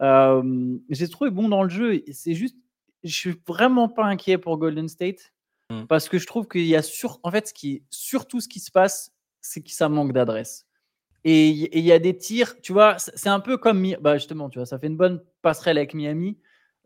Euh, 0.00 0.76
j'ai 0.90 1.08
trouvé 1.08 1.30
bon 1.30 1.48
dans 1.48 1.62
le 1.62 1.68
jeu. 1.68 2.02
C'est 2.12 2.34
juste, 2.34 2.56
je 3.02 3.14
suis 3.14 3.40
vraiment 3.46 3.88
pas 3.88 4.04
inquiet 4.04 4.38
pour 4.38 4.58
Golden 4.58 4.88
State 4.88 5.32
mmh. 5.70 5.84
parce 5.84 6.08
que 6.08 6.18
je 6.18 6.26
trouve 6.26 6.48
qu'il 6.48 6.66
y 6.66 6.76
a 6.76 6.82
sur, 6.82 7.20
en 7.22 7.30
fait, 7.30 7.48
ce 7.48 7.54
qui, 7.54 7.84
surtout 7.90 8.40
ce 8.40 8.48
qui 8.48 8.60
se 8.60 8.70
passe, 8.70 9.12
c'est 9.46 9.62
que 9.62 9.70
ça 9.70 9.88
manque 9.88 10.12
d'adresse. 10.12 10.66
Et 11.24 11.48
il 11.48 11.84
y 11.84 11.90
a 11.90 11.98
des 11.98 12.16
tirs, 12.16 12.60
tu 12.60 12.72
vois, 12.72 12.98
c'est 12.98 13.28
un 13.28 13.40
peu 13.40 13.56
comme, 13.56 13.84
bah 14.00 14.16
justement, 14.16 14.48
tu 14.48 14.58
vois, 14.58 14.66
ça 14.66 14.78
fait 14.78 14.86
une 14.86 14.96
bonne 14.96 15.20
passerelle 15.42 15.76
avec 15.76 15.92
Miami. 15.92 16.38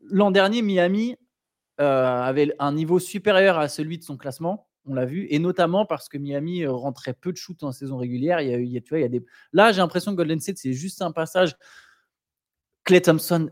L'an 0.02 0.30
dernier, 0.30 0.62
Miami 0.62 1.16
avait 1.76 2.54
un 2.58 2.72
niveau 2.72 2.98
supérieur 2.98 3.58
à 3.58 3.68
celui 3.68 3.98
de 3.98 4.02
son 4.02 4.16
classement. 4.16 4.68
On 4.86 4.94
l'a 4.94 5.04
vu, 5.04 5.26
et 5.28 5.38
notamment 5.38 5.84
parce 5.84 6.08
que 6.08 6.16
Miami 6.16 6.64
rentrait 6.66 7.12
peu 7.12 7.32
de 7.32 7.36
shoot 7.36 7.62
en 7.62 7.70
saison 7.70 7.98
régulière. 7.98 8.40
Il 8.40 8.66
y 8.66 8.78
a, 8.78 8.80
tu 8.80 8.88
vois, 8.88 8.98
il 8.98 9.02
y 9.02 9.04
a 9.04 9.08
des... 9.08 9.22
Là, 9.52 9.72
j'ai 9.72 9.82
l'impression 9.82 10.12
que 10.12 10.16
Golden 10.16 10.40
State, 10.40 10.56
c'est 10.56 10.72
juste 10.72 11.02
un 11.02 11.12
passage 11.12 11.54
Clay 12.84 13.02
Thompson, 13.02 13.50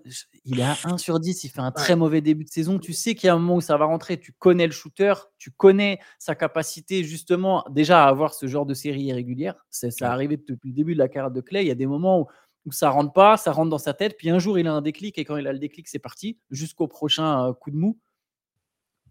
il 0.50 0.60
est 0.60 0.64
à 0.64 0.76
1 0.84 0.96
sur 0.96 1.20
10, 1.20 1.44
il 1.44 1.50
fait 1.50 1.60
un 1.60 1.70
très 1.70 1.94
mauvais 1.94 2.22
début 2.22 2.44
de 2.44 2.48
saison. 2.48 2.78
Tu 2.78 2.94
sais 2.94 3.14
qu'il 3.14 3.26
y 3.26 3.30
a 3.30 3.34
un 3.34 3.38
moment 3.38 3.56
où 3.56 3.60
ça 3.60 3.76
va 3.76 3.84
rentrer, 3.84 4.18
tu 4.18 4.32
connais 4.32 4.66
le 4.66 4.72
shooter, 4.72 5.12
tu 5.36 5.50
connais 5.50 6.00
sa 6.18 6.34
capacité 6.34 7.04
justement 7.04 7.66
déjà 7.68 8.04
à 8.04 8.08
avoir 8.08 8.32
ce 8.32 8.46
genre 8.46 8.64
de 8.64 8.72
série 8.72 9.02
irrégulière. 9.02 9.66
Ça 9.68 9.88
a 10.00 10.10
arrivé 10.10 10.38
depuis 10.38 10.70
le 10.70 10.74
début 10.74 10.94
de 10.94 10.98
la 10.98 11.08
carrière 11.08 11.30
de 11.30 11.42
Clay. 11.42 11.64
Il 11.64 11.68
y 11.68 11.70
a 11.70 11.74
des 11.74 11.86
moments 11.86 12.26
où, 12.64 12.72
ça 12.72 12.88
rentre 12.88 13.12
pas, 13.12 13.36
ça 13.36 13.52
rentre 13.52 13.68
dans 13.68 13.78
sa 13.78 13.92
tête, 13.92 14.16
puis 14.16 14.30
un 14.30 14.38
jour 14.38 14.58
il 14.58 14.66
a 14.66 14.72
un 14.72 14.82
déclic 14.82 15.18
et 15.18 15.24
quand 15.24 15.36
il 15.36 15.46
a 15.46 15.52
le 15.52 15.58
déclic, 15.58 15.86
c'est 15.86 15.98
parti 15.98 16.38
jusqu'au 16.50 16.86
prochain 16.86 17.48
euh, 17.48 17.52
coup 17.52 17.70
de 17.70 17.76
mou. 17.76 17.98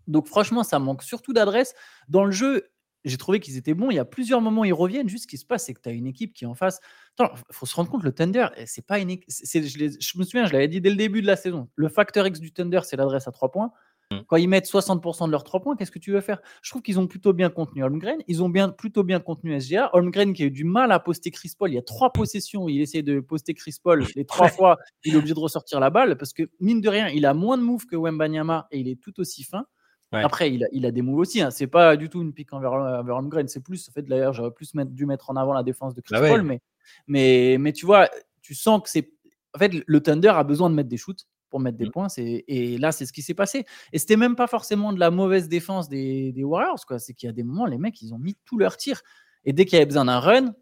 Donc 0.08 0.27
franchement, 0.27 0.63
ça 0.63 0.79
manque 0.79 1.03
surtout 1.03 1.34
d'adresse. 1.34 1.75
Dans 2.08 2.24
le 2.24 2.32
jeu, 2.32 2.70
j'ai 3.08 3.18
trouvé 3.18 3.40
qu'ils 3.40 3.58
étaient 3.58 3.74
bons. 3.74 3.90
Il 3.92 3.96
y 3.96 4.00
a 4.00 4.06
plusieurs 4.06 4.42
moments, 4.42 4.64
ils 4.64 4.74
reviennent. 4.74 5.10
Juste 5.10 5.24
ce 5.24 5.28
qui 5.28 5.38
se 5.38 5.46
passe, 5.46 5.66
c'est 5.66 5.74
que 5.74 5.82
tu 5.82 5.90
as 5.90 5.94
une 5.94 6.08
équipe 6.08 6.34
qui 6.34 6.44
est 6.44 6.48
en 6.48 6.56
face. 6.56 6.80
Il 7.20 7.28
faut 7.52 7.66
se 7.66 7.76
rendre 7.76 7.90
compte, 7.90 8.04
le 8.04 8.12
Thunder, 8.12 8.48
eh, 8.58 8.66
c'est 8.66 8.86
pas 8.86 9.00
une. 9.00 9.10
je, 9.10 10.18
me 10.18 10.24
souviens, 10.24 10.46
je 10.46 10.54
l'avais 10.54 10.68
dit 10.68 10.82
dès 10.82 10.90
le 10.90 10.96
début 10.96 11.22
de 11.22 11.28
la 11.28 11.36
saison. 11.36 11.70
Le 11.76 11.90
facteur 11.90 12.28
X 12.28 12.40
du 12.40 12.52
Thunder, 12.52 12.82
c'est 12.84 12.96
l'adresse 12.96 13.28
à 13.28 13.32
3 13.32 13.52
points. 13.52 13.72
Mmh. 14.12 14.20
Quand 14.28 14.38
ils 14.38 14.48
mettent 14.48 14.68
60% 14.68 15.26
de 15.26 15.32
leurs 15.32 15.44
3 15.44 15.60
points, 15.62 15.76
qu'est-ce 15.76 15.92
que 15.92 16.00
tu 16.00 16.12
veux 16.12 16.22
faire? 16.22 16.42
Je 16.62 16.70
trouve 16.70 16.82
qu'ils 16.82 17.00
ont 17.00 17.08
plutôt 17.08 17.34
bien 17.34 17.50
contenu 17.50 17.84
Holmgren. 17.84 18.20
Ils 18.28 18.42
ont 18.42 18.50
bien, 18.50 18.70
plutôt 18.70 19.04
bien 19.04 19.20
contenu 19.20 19.60
SGA. 19.60 19.90
Holmgren 19.94 20.34
qui 20.34 20.44
a 20.44 20.46
eu 20.46 20.52
du 20.52 20.64
mal 20.64 20.92
à 20.92 21.00
poster 21.00 21.32
Chris 21.32 21.52
Paul. 21.58 21.72
Il 21.72 21.76
y 21.76 21.80
a 21.80 21.82
trois 21.82 22.14
possessions. 22.14 22.70
Il 22.70 22.82
essaie 22.82 23.02
de 23.02 23.20
poster 23.20 23.54
Chris 23.54 23.76
Paul. 23.82 24.06
Les 24.16 24.26
trois 24.26 24.48
fois, 24.48 24.78
il 25.04 25.14
est 25.14 25.18
obligé 25.18 25.34
de 25.34 25.40
ressortir 25.40 25.80
la 25.80 25.90
balle 25.90 26.18
parce 26.18 26.34
que, 26.34 26.44
mine 26.60 26.80
de 26.80 26.90
rien, 26.90 27.10
il 27.10 27.26
a 27.26 27.34
moins 27.34 27.58
de 27.58 27.64
moves 27.64 27.86
que 27.86 27.96
Wembanyama 27.96 28.68
et 28.72 28.80
il 28.80 28.88
est 28.88 29.02
tout 29.02 29.20
aussi 29.20 29.44
fin. 29.44 29.66
Après, 30.12 30.54
il 30.54 30.64
a, 30.64 30.68
il 30.72 30.86
a, 30.86 30.92
des 30.92 31.02
moves 31.02 31.20
aussi. 31.20 31.42
Hein. 31.42 31.52
C'est 31.52 31.68
pas 31.68 31.98
du 31.98 32.10
tout 32.10 32.22
une 32.22 32.34
pique 32.34 32.54
envers, 32.54 32.74
envers 32.74 33.18
Holmgren. 33.18 33.48
C'est 33.48 33.60
plus, 33.60 33.90
fait, 33.90 34.04
d'ailleurs, 34.04 34.34
j'aurais 34.34 34.52
plus 34.52 34.74
mettre, 34.74 34.92
dû 34.92 35.06
mettre 35.06 35.30
en 35.30 35.36
avant 35.36 35.54
la 35.54 35.64
défense 35.64 35.94
de 35.94 36.02
Chris 36.02 36.20
bah 36.20 36.28
Paul. 36.28 36.44
Mais, 36.44 36.62
mais, 37.08 37.58
mais 37.60 37.74
tu 37.74 37.86
vois, 37.86 38.10
tu 38.42 38.56
sens 38.56 38.82
que 38.82 38.90
c'est. 38.90 39.12
En 39.54 39.60
fait, 39.60 39.74
le 39.86 40.02
Thunder 40.02 40.30
a 40.30 40.44
besoin 40.44 40.70
de 40.70 40.76
mettre 40.76 40.90
des 40.90 40.98
shoots 40.98 41.26
pour 41.50 41.60
mettre 41.60 41.78
des 41.78 41.88
mmh. 41.88 41.92
points. 41.92 42.08
Et 42.18 42.78
là, 42.78 42.92
c'est 42.92 43.06
ce 43.06 43.14
qui 43.14 43.22
s'est 43.22 43.34
passé. 43.34 43.66
Et 43.92 44.00
c'était 44.00 44.18
même 44.18 44.36
pas 44.36 44.48
forcément 44.48 44.94
de 44.94 45.00
la 45.00 45.12
mauvaise 45.12 45.48
défense 45.48 45.90
des, 45.90 46.32
des 46.32 46.44
Warriors. 46.44 46.84
C'est 47.00 47.14
qu'il 47.14 47.28
y 47.28 47.30
a 47.30 47.34
des 47.34 47.44
moments, 47.44 47.66
les 47.66 47.78
mecs, 47.78 48.02
ils 48.02 48.14
ont 48.14 48.20
mis 48.20 48.38
tous 48.46 48.58
leurs 48.58 48.78
tirs. 48.78 49.02
Et 49.46 49.54
dès 49.54 49.66
qu'il 49.66 49.74
y 49.74 49.78
avait 49.78 49.86
besoin 49.86 50.06
d'un 50.06 50.20
run, 50.20 50.54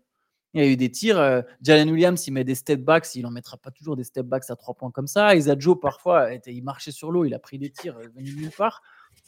il 0.54 0.64
y 0.64 0.64
a 0.64 0.68
eu 0.68 0.78
des 0.78 0.90
tirs. 0.90 1.20
Euh, 1.20 1.42
Jalen 1.62 1.90
Williams, 1.90 2.26
il 2.28 2.32
met 2.32 2.44
des 2.44 2.56
step 2.56 2.82
backs. 2.82 3.16
Il 3.16 3.26
en 3.26 3.32
mettra 3.32 3.58
pas 3.58 3.72
toujours 3.72 3.96
des 3.96 4.04
step 4.04 4.26
backs 4.26 4.50
à 4.50 4.56
trois 4.56 4.74
points 4.74 4.92
comme 4.92 5.08
ça. 5.08 5.36
Isaac 5.36 5.60
Joe, 5.60 5.78
parfois, 5.80 6.30
il 6.46 6.64
marchait 6.64 6.92
sur 6.92 7.12
l'eau. 7.12 7.26
Il 7.26 7.34
a 7.34 7.40
pris 7.40 7.58
des 7.58 7.70
tirs 7.70 7.98
euh, 7.98 8.08
venus 8.16 8.38
nulle 8.38 8.52
part. 8.52 8.82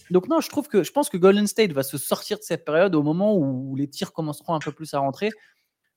Donc 0.09 0.27
non, 0.27 0.39
je 0.39 0.49
trouve 0.49 0.67
que 0.67 0.83
je 0.83 0.91
pense 0.91 1.09
que 1.09 1.17
Golden 1.17 1.47
State 1.47 1.73
va 1.73 1.83
se 1.83 1.97
sortir 1.97 2.37
de 2.37 2.43
cette 2.43 2.65
période 2.65 2.95
au 2.95 3.03
moment 3.03 3.35
où 3.35 3.75
les 3.75 3.89
tirs 3.89 4.13
commenceront 4.13 4.53
un 4.53 4.59
peu 4.59 4.71
plus 4.71 4.93
à 4.93 4.99
rentrer. 4.99 5.29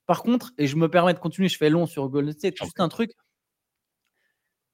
Par 0.05 0.23
contre, 0.23 0.51
et 0.57 0.67
je 0.67 0.75
me 0.75 0.89
permets 0.89 1.13
de 1.13 1.19
continuer, 1.19 1.47
je 1.47 1.57
fais 1.57 1.69
long 1.69 1.85
sur 1.85 2.09
Golden 2.09 2.33
State, 2.33 2.57
juste 2.57 2.79
un 2.79 2.89
truc. 2.89 3.11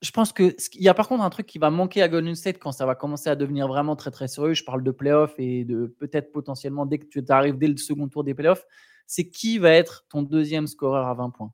Je 0.01 0.12
pense 0.12 0.31
que 0.31 0.55
il 0.74 0.84
y 0.84 0.89
a 0.89 0.93
par 0.93 1.07
contre 1.07 1.24
un 1.24 1.29
truc 1.29 1.48
qui 1.48 1.57
va 1.57 1.72
manquer 1.72 2.03
à 2.03 2.07
Golden 2.07 2.36
State 2.36 2.60
quand 2.60 2.72
ça 2.72 2.86
va 2.86 2.93
commencer 2.93 3.29
à 3.29 3.36
devenir 3.36 3.67
vraiment 3.67 3.96
très 3.96 4.12
très 4.12 4.27
sérieux. 4.27 4.53
Je 4.53 4.63
parle 4.63 4.84
de 4.84 4.91
playoffs 4.91 5.34
et 5.39 5.65
de 5.65 5.88
peut-être 6.00 6.31
potentiellement 6.31 6.86
dès 6.86 7.00
que 7.00 7.07
tu 7.07 7.24
arrives 7.29 7.57
dès 7.57 7.67
le 7.67 7.77
second 7.77 8.07
tour 8.07 8.24
des 8.24 8.36
playoffs, 8.36 8.65
c'est 9.07 9.27
qui 9.29 9.57
va 9.57 9.72
être 9.72 10.05
ton 10.10 10.22
deuxième 10.22 10.67
scoreur 10.67 11.07
à 11.07 11.13
20 11.15 11.31
points? 11.31 11.51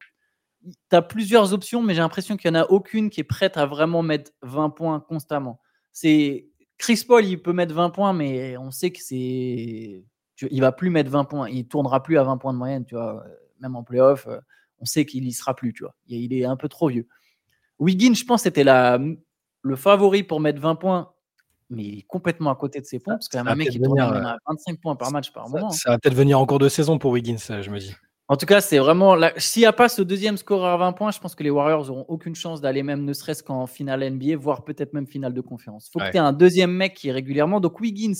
Tu 0.64 0.96
as 0.96 1.02
plusieurs 1.02 1.54
options, 1.54 1.82
mais 1.82 1.94
j'ai 1.94 2.02
l'impression 2.02 2.38
qu'il 2.38 2.52
n'y 2.52 2.58
en 2.58 2.62
a 2.62 2.66
aucune 2.66 3.10
qui 3.10 3.22
est 3.22 3.26
prête 3.26 3.58
à 3.58 3.66
vraiment 3.66 4.02
mettre 4.02 4.32
20 4.42 4.70
points 4.72 5.00
constamment. 5.00 5.60
C'est 5.92 6.50
Chris 6.84 7.06
Paul, 7.08 7.24
il 7.24 7.42
peut 7.42 7.54
mettre 7.54 7.74
20 7.74 7.92
points, 7.92 8.12
mais 8.12 8.58
on 8.58 8.70
sait 8.70 8.92
que 8.92 9.00
c'est. 9.02 10.04
Il 10.52 10.60
va 10.60 10.74
plus 10.74 10.90
mettre 10.90 11.10
20 11.10 11.24
points. 11.24 11.48
Il 11.48 11.66
tournera 11.66 12.04
plus 12.04 12.18
à 12.18 12.24
20 12.24 12.38
points 12.38 12.52
de 12.52 12.58
moyenne, 12.58 12.84
tu 12.84 12.96
vois. 12.96 13.24
Même 13.62 13.78
en 13.78 13.84
playoff, 13.84 14.28
euh, 14.28 14.42
on 14.80 14.86
sait 14.86 15.06
qu'il 15.06 15.24
y 15.24 15.32
sera 15.32 15.56
plus, 15.56 15.72
tu 15.72 15.84
vois. 15.84 15.96
Il 16.08 16.34
est 16.34 16.44
un 16.44 16.58
peu 16.58 16.68
trop 16.68 16.90
vieux. 16.90 17.08
Wiggins, 17.80 18.16
je 18.16 18.26
pense, 18.26 18.42
c'était 18.42 18.66
la... 18.66 19.00
le 19.62 19.76
favori 19.78 20.24
pour 20.24 20.42
mettre 20.42 20.60
20 20.60 20.76
points, 20.76 21.14
mais 21.70 21.86
il 21.86 22.00
est 22.00 22.06
complètement 22.06 22.50
à 22.50 22.56
côté 22.58 22.82
de 22.82 22.86
ses 22.86 23.00
points, 23.00 23.14
parce 23.14 23.30
qu'il 23.30 23.38
y 23.38 23.48
a 23.48 23.50
un 23.50 23.56
mec 23.56 23.70
qui 23.70 23.80
tourne 23.80 24.02
à 24.02 24.38
25 24.46 24.82
points 24.82 24.98
par 24.98 25.10
match 25.14 25.32
par 25.32 25.48
moment. 25.48 25.68
Hein. 25.68 25.72
Ça 25.72 25.92
va 25.92 26.00
peut-être 26.00 26.18
venir 26.18 26.38
en 26.38 26.46
cours 26.46 26.60
de 26.60 26.68
saison 26.68 27.00
pour 27.00 27.12
Wiggins, 27.12 27.38
je 27.38 27.70
me 27.70 27.80
dis. 27.80 27.94
En 28.34 28.36
tout 28.36 28.48
cas, 28.48 28.62
c'est 28.62 28.80
vraiment. 28.80 29.16
S'il 29.38 29.60
n'y 29.60 29.68
a 29.68 29.74
pas 29.74 29.88
ce 29.88 30.02
deuxième 30.02 30.38
score 30.38 30.66
à 30.66 30.76
20 30.76 30.94
points, 30.94 31.12
je 31.12 31.20
pense 31.20 31.36
que 31.36 31.44
les 31.44 31.52
Warriors 31.52 31.86
n'auront 31.86 32.06
aucune 32.08 32.34
chance 32.34 32.62
d'aller 32.62 32.82
même, 32.82 33.06
ne 33.06 33.14
serait-ce 33.14 33.44
qu'en 33.44 33.68
finale 33.68 34.04
NBA, 34.10 34.38
voire 34.38 34.64
peut-être 34.64 34.94
même 34.94 35.06
finale 35.06 35.36
de 35.36 35.42
conférence. 35.42 35.88
Il 35.88 35.92
faut 35.92 36.00
que 36.00 36.10
tu 36.10 36.18
aies 36.18 36.20
un 36.20 36.34
deuxième 36.34 36.72
mec 36.72 36.96
qui 36.96 37.10
est 37.10 37.12
régulièrement. 37.12 37.60
Donc 37.60 37.80
Wiggins, 37.80 38.18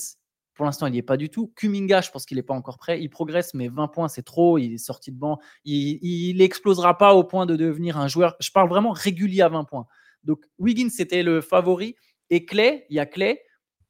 pour 0.54 0.66
l'instant, 0.66 0.86
il 0.86 0.92
n'y 0.92 1.00
est 1.00 1.02
pas 1.02 1.18
du 1.18 1.32
tout. 1.32 1.52
Kuminga, 1.56 2.02
je 2.02 2.12
pense 2.12 2.28
qu'il 2.28 2.38
n'est 2.38 2.44
pas 2.44 2.54
encore 2.54 2.78
prêt. 2.78 3.02
Il 3.02 3.10
progresse, 3.10 3.56
mais 3.56 3.70
20 3.70 3.88
points, 3.88 4.08
c'est 4.08 4.22
trop. 4.22 4.60
Il 4.60 4.76
est 4.76 4.78
sorti 4.78 5.12
de 5.12 5.18
banc. 5.18 5.40
Il 5.66 6.38
n'explosera 6.38 6.96
pas 6.96 7.16
au 7.16 7.24
point 7.24 7.48
de 7.48 7.56
devenir 7.56 7.98
un 7.98 8.08
joueur. 8.08 8.36
Je 8.40 8.52
parle 8.52 8.70
vraiment 8.70 8.92
régulier 8.92 9.42
à 9.42 9.50
20 9.50 9.64
points. 9.64 9.88
Donc 10.24 10.46
Wiggins, 10.60 10.92
c'était 10.92 11.24
le 11.24 11.42
favori. 11.42 11.96
Et 12.30 12.46
Clay, 12.46 12.86
il 12.92 12.98
y 12.98 13.00
a 13.00 13.08
Clay. 13.08 13.42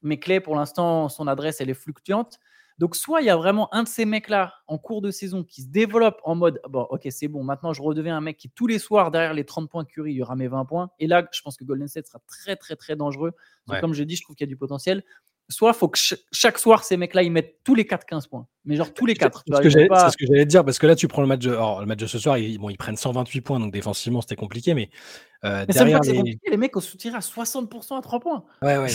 Mais 0.01 0.20
Clay, 0.20 0.39
pour 0.39 0.56
l'instant, 0.56 1.10
son 1.10 1.27
adresse, 1.27 1.60
elle 1.60 1.70
est 1.70 1.74
fluctuante. 1.74 2.39
Donc, 2.80 2.96
soit 2.96 3.22
il 3.22 3.25
y 3.25 3.30
a 3.30 3.36
vraiment 3.36 3.74
un 3.74 3.84
de 3.84 3.88
ces 3.88 4.06
mecs-là 4.06 4.53
en 4.68 4.77
cours 4.77 5.01
de 5.01 5.12
saison 5.12 5.44
qui 5.44 5.62
se 5.62 5.68
développe 5.68 6.20
en 6.24 6.36
mode 6.36 6.60
bon, 6.70 6.88
ok, 6.89 7.08
c'est 7.12 7.27
bon, 7.27 7.44
maintenant 7.44 7.74
je 7.74 7.82
redeviens 7.82 8.18
un 8.18 8.22
mec 8.22 8.38
qui 8.38 8.50
tous 8.50 8.68
les 8.68 8.80
soirs 8.80 9.12
derrière 9.12 9.34
les 9.34 9.46
30 9.46 9.70
points 9.70 9.86
Curry, 9.86 10.12
il 10.13 10.18
y 10.18 10.22
aura 10.22 10.36
mes 10.36 10.48
20 10.48 10.65
points. 10.65 10.89
Et 11.00 11.08
là, 11.08 11.27
je 11.32 11.42
pense 11.42 11.58
que 11.58 11.63
Golden 11.63 11.88
State 11.88 12.08
sera 12.08 12.20
très, 12.27 12.56
très, 12.56 12.75
très 12.75 12.96
dangereux. 12.96 13.34
Comme 13.80 13.94
je 13.94 14.03
dis, 14.03 14.15
je 14.15 14.24
trouve 14.24 14.36
qu'il 14.36 14.46
y 14.46 14.50
a 14.50 14.53
du 14.53 14.58
potentiel. 14.58 15.03
Soit 15.50 15.72
il 15.72 15.78
faut 15.78 15.90
que 15.90 16.00
chaque 16.32 16.58
soir, 16.58 16.84
ces 16.84 16.96
mecs-là, 16.96 17.22
ils 17.22 17.32
mettent 17.32 17.58
tous 17.64 17.76
les 17.76 17.86
4 17.86 18.06
15 18.06 18.28
points. 18.28 18.48
Mais 18.66 18.76
genre 18.78 18.94
tous 18.94 19.06
les 19.06 19.14
4. 19.14 19.44
C'est 19.46 19.56
ce 19.56 19.62
que 20.18 20.26
j'allais 20.26 20.46
dire, 20.46 20.64
parce 20.64 20.80
que 20.80 20.88
là, 20.88 20.96
tu 20.96 21.08
prends 21.08 21.22
le 21.22 21.28
match 21.28 21.42
de, 21.42 21.52
le 21.52 21.86
match 21.86 22.00
de 22.00 22.08
ce 22.08 22.18
soir, 22.18 22.38
ils, 22.38 22.58
bon, 22.58 22.70
ils 22.70 22.78
prennent 22.78 22.96
128 22.96 23.42
points, 23.42 23.60
donc 23.60 23.74
défensivement, 23.74 24.22
c'était 24.22 24.38
compliqué, 24.38 24.74
mais 24.74 24.90
euh, 25.44 25.66
derrière 25.66 26.00
les... 26.02 26.40
les 26.50 26.58
mecs 26.58 26.76
ont 26.78 26.82
tiré 26.82 27.16
à 27.16 27.20
60% 27.20 27.98
à 27.98 28.02
3 28.02 28.20
points. 28.22 28.46
Ouais, 28.62 28.78
ouais. 28.78 28.88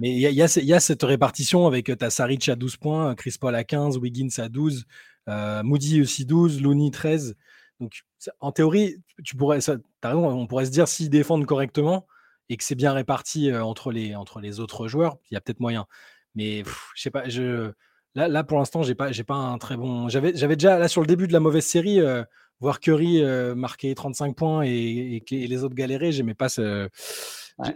mais 0.00 0.10
il 0.10 0.18
y, 0.18 0.72
a 0.72 0.80
cette 0.80 1.02
répartition 1.04 1.66
avec 1.66 1.88
euh, 1.88 1.96
ta 1.96 2.10
Saric 2.10 2.48
à 2.48 2.56
12 2.56 2.76
points, 2.76 3.14
Chris 3.14 3.36
Paul 3.40 3.54
à 3.54 3.62
15, 3.62 3.98
Wiggins 3.98 4.28
à 4.38 4.48
12, 4.48 4.86
euh, 5.28 5.62
Moody 5.62 6.00
aussi 6.00 6.24
12, 6.24 6.60
Looney 6.60 6.90
13. 6.90 7.36
Donc, 7.78 7.92
en 8.40 8.50
théorie, 8.50 8.96
tu 9.24 9.36
pourrais, 9.36 9.60
ça, 9.60 9.76
raison, 10.02 10.28
on 10.28 10.46
pourrait 10.46 10.66
se 10.66 10.70
dire 10.70 10.88
s'ils 10.88 11.10
défendent 11.10 11.46
correctement 11.46 12.06
et 12.48 12.56
que 12.56 12.64
c'est 12.64 12.74
bien 12.74 12.92
réparti 12.92 13.52
entre, 13.54 13.90
les, 13.90 14.14
entre 14.14 14.40
les 14.40 14.60
autres 14.60 14.88
joueurs, 14.88 15.16
il 15.30 15.34
y 15.34 15.36
a 15.36 15.40
peut-être 15.40 15.60
moyen. 15.60 15.86
Mais 16.34 16.62
je 16.94 17.02
sais 17.02 17.10
pas, 17.10 17.28
je, 17.28 17.72
là, 18.14 18.28
là 18.28 18.44
pour 18.44 18.58
l'instant, 18.58 18.82
j'ai 18.82 18.94
pas, 18.94 19.12
j'ai 19.12 19.24
pas 19.24 19.34
un 19.34 19.58
très 19.58 19.76
bon. 19.76 20.08
J'avais, 20.08 20.36
j'avais 20.36 20.56
déjà 20.56 20.78
là 20.78 20.88
sur 20.88 21.00
le 21.00 21.06
début 21.06 21.26
de 21.26 21.32
la 21.32 21.40
mauvaise 21.40 21.64
série, 21.64 22.00
voir 22.60 22.80
Curry 22.80 23.22
marquer 23.54 23.94
35 23.94 24.36
points 24.36 24.62
et, 24.64 25.24
les 25.30 25.64
autres 25.64 25.74
galérer, 25.74 26.12
j'aimais 26.12 26.34
pas 26.34 26.48
ce, 26.48 26.88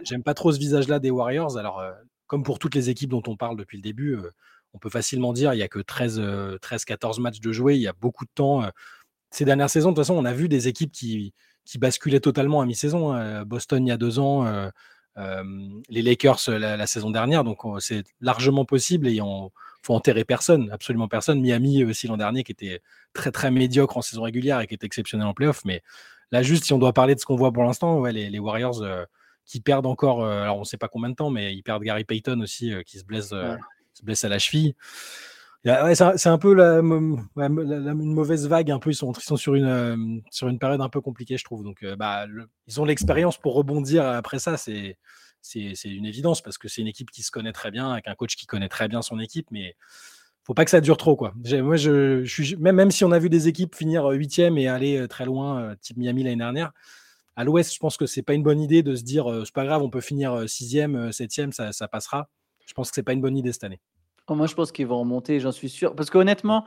j'aime 0.03 0.23
pas 0.23 0.33
trop 0.33 0.51
ce 0.51 0.59
visage-là 0.59 0.99
des 0.99 1.11
Warriors. 1.11 1.57
Alors, 1.57 1.83
comme 2.27 2.43
pour 2.43 2.59
toutes 2.59 2.75
les 2.75 2.89
équipes 2.89 3.09
dont 3.09 3.23
on 3.27 3.35
parle 3.35 3.57
depuis 3.57 3.77
le 3.77 3.83
début, 3.83 4.17
on 4.73 4.79
peut 4.79 4.89
facilement 4.89 5.33
dire 5.33 5.53
il 5.53 5.57
y 5.57 5.63
a 5.63 5.67
que 5.67 5.79
13, 5.79 6.21
13, 6.61 6.85
14 6.85 7.19
matchs 7.19 7.39
de 7.39 7.51
jouer, 7.51 7.75
il 7.75 7.81
y 7.81 7.87
a 7.87 7.93
beaucoup 7.93 8.25
de 8.25 8.31
temps. 8.33 8.63
Ces 9.31 9.45
dernières 9.45 9.69
saisons, 9.69 9.91
de 9.91 9.95
toute 9.95 10.03
façon, 10.03 10.15
on 10.15 10.25
a 10.25 10.33
vu 10.33 10.49
des 10.49 10.67
équipes 10.67 10.91
qui, 10.91 11.33
qui 11.71 11.77
basculaient 11.77 12.19
totalement 12.19 12.59
à 12.59 12.65
mi-saison. 12.65 13.13
Hein. 13.13 13.45
Boston 13.45 13.87
il 13.87 13.89
y 13.89 13.93
a 13.93 13.97
deux 13.97 14.19
ans, 14.19 14.45
les 15.15 16.01
Lakers 16.01 16.49
la, 16.49 16.85
saison 16.85 17.11
dernière, 17.11 17.45
donc 17.45 17.59
c'est 17.79 18.03
largement 18.19 18.65
possible 18.65 19.07
et 19.07 19.21
on 19.21 19.51
faut 19.81 19.95
enterrer 19.95 20.25
personne, 20.25 20.69
absolument 20.71 21.07
personne. 21.07 21.39
Miami 21.39 21.85
aussi 21.85 22.07
l'an 22.07 22.17
dernier 22.17 22.43
qui 22.43 22.51
était 22.51 22.81
très 23.13 23.31
très 23.31 23.51
médiocre 23.51 23.95
en 23.95 24.01
saison 24.01 24.23
régulière 24.23 24.59
et 24.59 24.67
qui 24.67 24.73
était 24.73 24.85
exceptionnel 24.85 25.25
en 25.25 25.33
playoff. 25.33 25.63
Mais 25.63 25.81
là, 26.31 26.43
juste 26.43 26.65
si 26.65 26.73
on 26.73 26.77
doit 26.77 26.91
parler 26.91 27.15
de 27.15 27.21
ce 27.21 27.25
qu'on 27.25 27.37
voit 27.37 27.53
pour 27.53 27.63
l'instant, 27.63 27.99
ouais, 27.99 28.11
les, 28.11 28.39
Warriors 28.39 28.83
qui 29.45 29.61
perdent 29.61 29.85
encore, 29.85 30.25
alors 30.25 30.57
on 30.57 30.61
ne 30.61 30.65
sait 30.65 30.77
pas 30.77 30.89
combien 30.89 31.09
de 31.09 31.15
temps, 31.15 31.29
mais 31.29 31.55
ils 31.55 31.63
perdent 31.63 31.83
Gary 31.83 32.03
Payton 32.03 32.41
aussi 32.41 32.73
qui 32.85 32.99
se 32.99 33.05
blesse, 33.05 33.29
se 33.29 34.03
blesse 34.03 34.25
à 34.25 34.29
la 34.29 34.39
cheville 34.39 34.75
c'est 35.63 36.27
un 36.27 36.37
peu 36.37 36.55
une 36.57 38.13
mauvaise 38.13 38.47
vague. 38.47 38.71
Un 38.71 38.79
peu, 38.79 38.91
ils 38.91 38.95
sont, 38.95 39.13
sur, 39.13 39.53
une, 39.53 39.65
euh, 39.65 39.95
sur 40.31 40.47
une 40.47 40.57
période 40.57 40.81
un 40.81 40.89
peu 40.89 41.01
compliquée, 41.01 41.37
je 41.37 41.43
trouve. 41.43 41.63
Donc, 41.63 41.83
euh, 41.83 41.95
bah, 41.95 42.25
ils 42.67 42.81
ont 42.81 42.85
l'expérience 42.85 43.37
pour 43.37 43.53
rebondir 43.53 44.05
après 44.05 44.39
ça. 44.39 44.57
C'est 44.57 44.97
une 45.85 46.05
évidence 46.05 46.41
parce 46.41 46.57
que 46.57 46.67
c'est 46.67 46.81
une 46.81 46.87
équipe 46.87 47.11
qui 47.11 47.21
se 47.21 47.31
connaît 47.31 47.51
très 47.53 47.69
bien, 47.69 47.91
avec 47.91 48.07
un 48.07 48.15
coach 48.15 48.35
qui 48.35 48.47
connaît 48.47 48.69
très 48.69 48.87
bien 48.87 49.01
son 49.01 49.19
équipe. 49.19 49.47
Mais 49.51 49.75
faut 50.43 50.55
pas 50.55 50.65
que 50.65 50.71
ça 50.71 50.81
dure 50.81 50.97
trop. 50.97 51.15
Quoi. 51.15 51.33
Même, 52.59 52.89
si 52.91 53.05
on 53.05 53.11
a 53.11 53.19
vu 53.19 53.29
des 53.29 53.47
équipes 53.47 53.75
finir 53.75 54.05
huitième 54.05 54.57
et 54.57 54.67
aller 54.67 54.97
euh, 54.97 55.07
très 55.07 55.25
loin, 55.25 55.75
type 55.79 55.97
Miami 55.97 56.23
l'année 56.23 56.37
dernière, 56.37 56.71
à 57.35 57.43
l'Ouest, 57.43 57.73
je 57.73 57.79
pense 57.79 57.97
que 57.97 58.07
c'est 58.07 58.23
pas 58.23 58.33
une 58.33 58.43
bonne 58.43 58.59
idée 58.59 58.81
de 58.81 58.95
se 58.95 59.03
dire 59.03 59.25
c'est 59.45 59.53
pas 59.53 59.65
grave, 59.65 59.83
on 59.83 59.89
peut 59.89 60.01
finir 60.01 60.49
sixième, 60.49 61.11
septième, 61.11 61.51
ça, 61.51 61.71
ça 61.71 61.87
passera. 61.87 62.29
Je 62.65 62.73
pense 62.73 62.89
que 62.89 62.95
c'est 62.95 63.03
pas 63.03 63.13
une 63.13 63.21
bonne 63.21 63.37
idée 63.37 63.53
cette 63.53 63.63
année. 63.63 63.79
Moi, 64.35 64.47
je 64.47 64.55
pense 64.55 64.71
qu'ils 64.71 64.87
vont 64.87 64.99
remonter, 64.99 65.39
j'en 65.39 65.51
suis 65.51 65.69
sûr. 65.69 65.95
Parce 65.95 66.09
qu'honnêtement, 66.09 66.65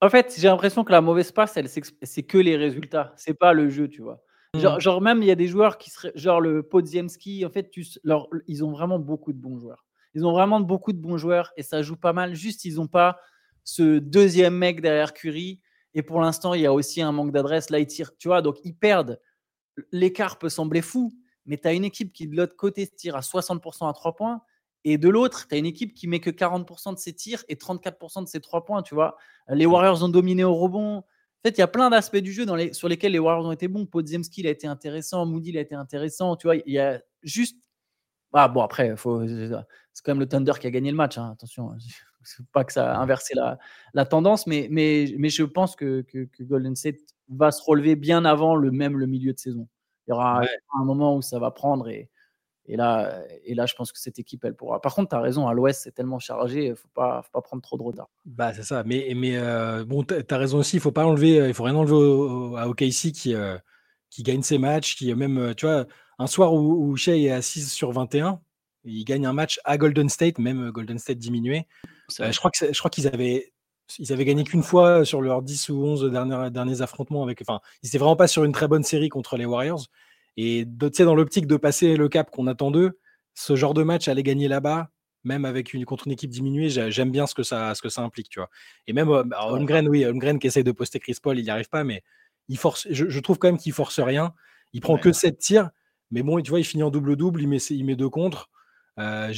en 0.00 0.08
fait, 0.08 0.34
j'ai 0.38 0.48
l'impression 0.48 0.84
que 0.84 0.92
la 0.92 1.00
mauvaise 1.00 1.32
passe, 1.32 1.56
elle, 1.56 1.68
c'est 1.68 2.22
que 2.22 2.38
les 2.38 2.56
résultats. 2.56 3.12
C'est 3.16 3.34
pas 3.34 3.52
le 3.52 3.68
jeu, 3.68 3.88
tu 3.88 4.02
vois. 4.02 4.22
Genre, 4.54 4.80
genre 4.80 5.00
même, 5.00 5.22
il 5.22 5.26
y 5.26 5.30
a 5.30 5.34
des 5.34 5.46
joueurs 5.46 5.78
qui 5.78 5.88
seraient, 5.88 6.12
genre 6.14 6.40
le 6.40 6.62
Podziemski, 6.62 7.46
en 7.46 7.50
fait, 7.50 7.70
tu, 7.70 7.86
leur, 8.04 8.28
ils 8.46 8.64
ont 8.64 8.70
vraiment 8.70 8.98
beaucoup 8.98 9.32
de 9.32 9.38
bons 9.38 9.58
joueurs. 9.58 9.86
Ils 10.14 10.26
ont 10.26 10.32
vraiment 10.32 10.60
beaucoup 10.60 10.92
de 10.92 10.98
bons 10.98 11.16
joueurs 11.16 11.52
et 11.56 11.62
ça 11.62 11.80
joue 11.82 11.96
pas 11.96 12.12
mal. 12.12 12.34
Juste, 12.34 12.66
ils 12.66 12.74
n'ont 12.74 12.86
pas 12.86 13.18
ce 13.64 13.98
deuxième 13.98 14.54
mec 14.54 14.82
derrière 14.82 15.14
Curry. 15.14 15.60
Et 15.94 16.02
pour 16.02 16.20
l'instant, 16.20 16.52
il 16.52 16.62
y 16.62 16.66
a 16.66 16.72
aussi 16.72 17.00
un 17.00 17.12
manque 17.12 17.32
d'adresse. 17.32 17.70
Là, 17.70 17.78
ils 17.78 17.86
tirent, 17.86 18.16
tu 18.18 18.28
vois, 18.28 18.42
donc 18.42 18.58
ils 18.64 18.74
perdent. 18.74 19.20
L'écart 19.90 20.38
peut 20.38 20.50
sembler 20.50 20.82
fou, 20.82 21.14
mais 21.46 21.56
tu 21.56 21.68
as 21.68 21.72
une 21.72 21.84
équipe 21.84 22.12
qui, 22.12 22.28
de 22.28 22.36
l'autre 22.36 22.56
côté, 22.56 22.86
tire 22.86 23.16
à 23.16 23.20
60% 23.20 23.88
à 23.88 23.92
3 23.92 24.16
points. 24.16 24.42
Et 24.84 24.98
de 24.98 25.08
l'autre, 25.08 25.46
tu 25.48 25.54
as 25.54 25.58
une 25.58 25.66
équipe 25.66 25.94
qui 25.94 26.08
met 26.08 26.20
que 26.20 26.30
40% 26.30 26.94
de 26.94 26.98
ses 26.98 27.12
tirs 27.12 27.44
et 27.48 27.54
34% 27.54 28.22
de 28.22 28.28
ses 28.28 28.40
3 28.40 28.64
points, 28.64 28.82
tu 28.82 28.94
vois. 28.94 29.16
Les 29.48 29.66
Warriors 29.66 30.02
ont 30.02 30.08
dominé 30.08 30.42
au 30.44 30.54
rebond. 30.54 30.98
En 30.98 31.04
fait, 31.44 31.56
il 31.56 31.58
y 31.58 31.62
a 31.62 31.68
plein 31.68 31.90
d'aspects 31.90 32.16
du 32.16 32.32
jeu 32.32 32.46
dans 32.46 32.56
les, 32.56 32.72
sur 32.72 32.88
lesquels 32.88 33.12
les 33.12 33.18
Warriors 33.18 33.46
ont 33.46 33.52
été 33.52 33.68
bons. 33.68 33.86
Podziemski, 33.86 34.40
il 34.40 34.46
a 34.46 34.50
été 34.50 34.66
intéressant. 34.66 35.24
Moody, 35.26 35.50
il 35.50 35.58
a 35.58 35.60
été 35.60 35.74
intéressant. 35.74 36.36
Tu 36.36 36.46
vois, 36.46 36.56
il 36.56 36.72
y 36.72 36.78
a 36.78 37.00
juste. 37.22 37.56
Ah, 38.32 38.48
bon, 38.48 38.62
après, 38.62 38.94
c'est 38.96 40.04
quand 40.04 40.12
même 40.12 40.20
le 40.20 40.28
Thunder 40.28 40.52
qui 40.58 40.66
a 40.66 40.70
gagné 40.70 40.90
le 40.90 40.96
match. 40.96 41.18
Hein, 41.18 41.30
attention, 41.32 41.76
pas 42.52 42.64
que 42.64 42.72
ça 42.72 42.92
a 42.92 42.98
inversé 42.98 43.34
la, 43.34 43.58
la 43.94 44.04
tendance, 44.04 44.46
mais, 44.46 44.68
mais, 44.70 45.14
mais 45.18 45.28
je 45.28 45.44
pense 45.44 45.76
que, 45.76 46.02
que, 46.02 46.42
Golden 46.42 46.74
State 46.74 47.00
va 47.28 47.50
se 47.50 47.62
relever 47.62 47.94
bien 47.94 48.24
avant 48.24 48.56
le 48.56 48.70
même 48.70 48.98
le 48.98 49.06
milieu 49.06 49.32
de 49.32 49.38
saison. 49.38 49.68
Il 50.06 50.10
y 50.10 50.12
aura 50.14 50.42
un 50.74 50.84
moment 50.84 51.16
où 51.16 51.22
ça 51.22 51.38
va 51.38 51.50
prendre 51.50 51.88
et, 51.88 52.10
et 52.66 52.76
là, 52.76 53.22
et 53.44 53.54
là, 53.54 53.66
je 53.66 53.74
pense 53.74 53.90
que 53.90 53.98
cette 53.98 54.18
équipe, 54.18 54.44
elle 54.44 54.54
pourra. 54.54 54.80
Par 54.80 54.94
contre, 54.94 55.10
tu 55.10 55.16
as 55.16 55.20
raison, 55.20 55.48
à 55.48 55.54
l'ouest, 55.54 55.82
c'est 55.82 55.92
tellement 55.92 56.20
chargé, 56.20 56.66
il 56.66 56.70
ne 56.70 56.74
faut 56.74 56.88
pas, 56.94 57.22
faut 57.22 57.32
pas 57.32 57.42
prendre 57.42 57.62
trop 57.62 57.76
de 57.76 57.82
retard. 57.82 58.08
Bah, 58.24 58.52
c'est 58.54 58.62
ça. 58.62 58.84
Mais, 58.84 59.12
mais 59.16 59.36
euh, 59.36 59.84
bon, 59.84 60.04
tu 60.04 60.14
as 60.30 60.36
raison 60.38 60.58
aussi, 60.58 60.76
il 60.76 60.78
ne 60.78 60.82
faut 60.82 60.92
pas 60.92 61.04
enlever, 61.04 61.40
euh, 61.40 61.48
il 61.48 61.54
faut 61.54 61.64
rien 61.64 61.74
enlever 61.74 62.58
à 62.58 62.68
OKC 62.68 63.10
qui, 63.12 63.34
euh, 63.34 63.58
qui 64.10 64.22
gagne 64.22 64.42
ses 64.42 64.58
matchs, 64.58 64.94
qui 64.96 65.12
même, 65.14 65.54
tu 65.56 65.66
vois, 65.66 65.86
un 66.18 66.26
soir 66.28 66.54
où, 66.54 66.88
où 66.88 66.96
Shea 66.96 67.16
est 67.16 67.30
à 67.30 67.42
6 67.42 67.72
sur 67.72 67.90
21, 67.90 68.40
il 68.84 69.04
gagne 69.04 69.26
un 69.26 69.32
match 69.32 69.58
à 69.64 69.76
Golden 69.76 70.08
State, 70.08 70.38
même 70.38 70.70
Golden 70.70 70.98
State 70.98 71.18
diminué. 71.18 71.66
je 72.10 72.38
crois 72.38 72.50
que 72.50 72.72
je 72.72 72.78
crois 72.78 72.90
qu'ils 72.90 73.08
avaient 73.08 73.52
ils 73.98 74.12
avaient 74.12 74.24
gagné 74.24 74.44
qu'une 74.44 74.62
fois 74.62 75.04
sur 75.04 75.20
leurs 75.20 75.42
10 75.42 75.68
ou 75.68 75.84
11 75.84 76.10
derniers, 76.10 76.50
derniers 76.50 76.82
affrontements 76.82 77.22
avec 77.22 77.42
enfin 77.42 77.60
ils 77.82 77.88
étaient 77.88 77.98
vraiment 77.98 78.16
pas 78.16 78.28
sur 78.28 78.44
une 78.44 78.52
très 78.52 78.68
bonne 78.68 78.84
série 78.84 79.08
contre 79.08 79.36
les 79.36 79.44
Warriors 79.44 79.86
et 80.36 80.66
tu 80.80 80.88
sais, 80.92 81.04
dans 81.04 81.14
l'optique 81.14 81.46
de 81.46 81.56
passer 81.56 81.96
le 81.96 82.08
cap 82.08 82.30
qu'on 82.30 82.46
attend 82.46 82.70
d'eux, 82.70 82.98
ce 83.34 83.56
genre 83.56 83.74
de 83.74 83.82
match, 83.82 84.08
aller 84.08 84.22
gagner 84.22 84.48
là-bas, 84.48 84.90
même 85.24 85.44
avec 85.44 85.72
une, 85.72 85.84
contre 85.84 86.06
une 86.06 86.12
équipe 86.12 86.30
diminuée, 86.30 86.68
j'aime 86.68 87.10
bien 87.10 87.26
ce 87.26 87.34
que, 87.34 87.42
ça, 87.42 87.74
ce 87.74 87.82
que 87.82 87.88
ça 87.88 88.02
implique, 88.02 88.28
tu 88.28 88.40
vois. 88.40 88.50
Et 88.86 88.92
même 88.92 89.08
euh, 89.10 89.22
bah, 89.22 89.46
Holmgren, 89.46 89.88
oui, 89.88 90.04
Holmgren 90.04 90.38
qui 90.38 90.46
essaye 90.46 90.64
de 90.64 90.72
poster 90.72 90.98
Chris 90.98 91.16
Paul, 91.22 91.38
il 91.38 91.44
n'y 91.44 91.50
arrive 91.50 91.68
pas, 91.68 91.84
mais 91.84 92.02
il 92.48 92.58
force, 92.58 92.86
je, 92.90 93.20
trouve 93.20 93.38
quand 93.38 93.48
même 93.48 93.58
qu'il 93.58 93.72
force 93.72 94.00
rien. 94.00 94.34
Il 94.72 94.80
prend 94.80 94.98
que 94.98 95.12
7 95.12 95.38
tirs, 95.38 95.70
mais 96.10 96.22
bon, 96.22 96.40
tu 96.40 96.50
vois, 96.50 96.58
il 96.58 96.64
finit 96.64 96.82
en 96.82 96.90
double-double, 96.90 97.40
il 97.42 97.48
met, 97.48 97.58
il 97.58 97.84
met 97.84 97.94
deux 97.94 98.08
contre. 98.08 98.50
Euh, 98.98 99.32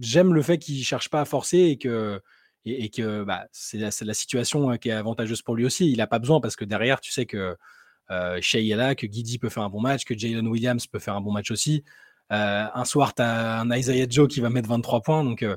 j'aime 0.00 0.34
le 0.34 0.42
fait 0.42 0.58
qu'il 0.58 0.78
ne 0.78 0.82
cherche 0.82 1.08
pas 1.08 1.20
à 1.20 1.24
forcer 1.24 1.58
et 1.58 1.78
que, 1.78 2.20
et, 2.64 2.90
que 2.90 3.22
bah, 3.22 3.46
c'est 3.52 3.78
la, 3.78 3.90
la, 4.00 4.14
situation 4.14 4.70
euh, 4.70 4.76
qui 4.76 4.88
est 4.88 4.92
avantageuse 4.92 5.42
pour 5.42 5.54
lui 5.54 5.64
aussi. 5.64 5.90
Il 5.90 5.98
n'a 5.98 6.06
pas 6.06 6.18
besoin 6.18 6.40
parce 6.40 6.56
que 6.56 6.64
derrière, 6.64 7.00
tu 7.00 7.12
sais 7.12 7.26
que 7.26 7.56
euh, 8.10 8.38
Shea 8.40 8.94
que 8.94 9.06
Guidi 9.06 9.38
peut 9.38 9.48
faire 9.48 9.62
un 9.62 9.70
bon 9.70 9.80
match, 9.80 10.04
que 10.04 10.16
Jalen 10.16 10.46
Williams 10.46 10.86
peut 10.86 10.98
faire 10.98 11.14
un 11.14 11.20
bon 11.20 11.32
match 11.32 11.50
aussi. 11.50 11.84
Euh, 12.32 12.64
un 12.74 12.84
soir, 12.84 13.14
tu 13.14 13.22
as 13.22 13.60
un 13.60 13.70
Isaiah 13.70 14.06
Joe 14.08 14.28
qui 14.28 14.40
va 14.40 14.50
mettre 14.50 14.68
23 14.68 15.00
points. 15.02 15.24
Donc, 15.24 15.42
euh, 15.42 15.56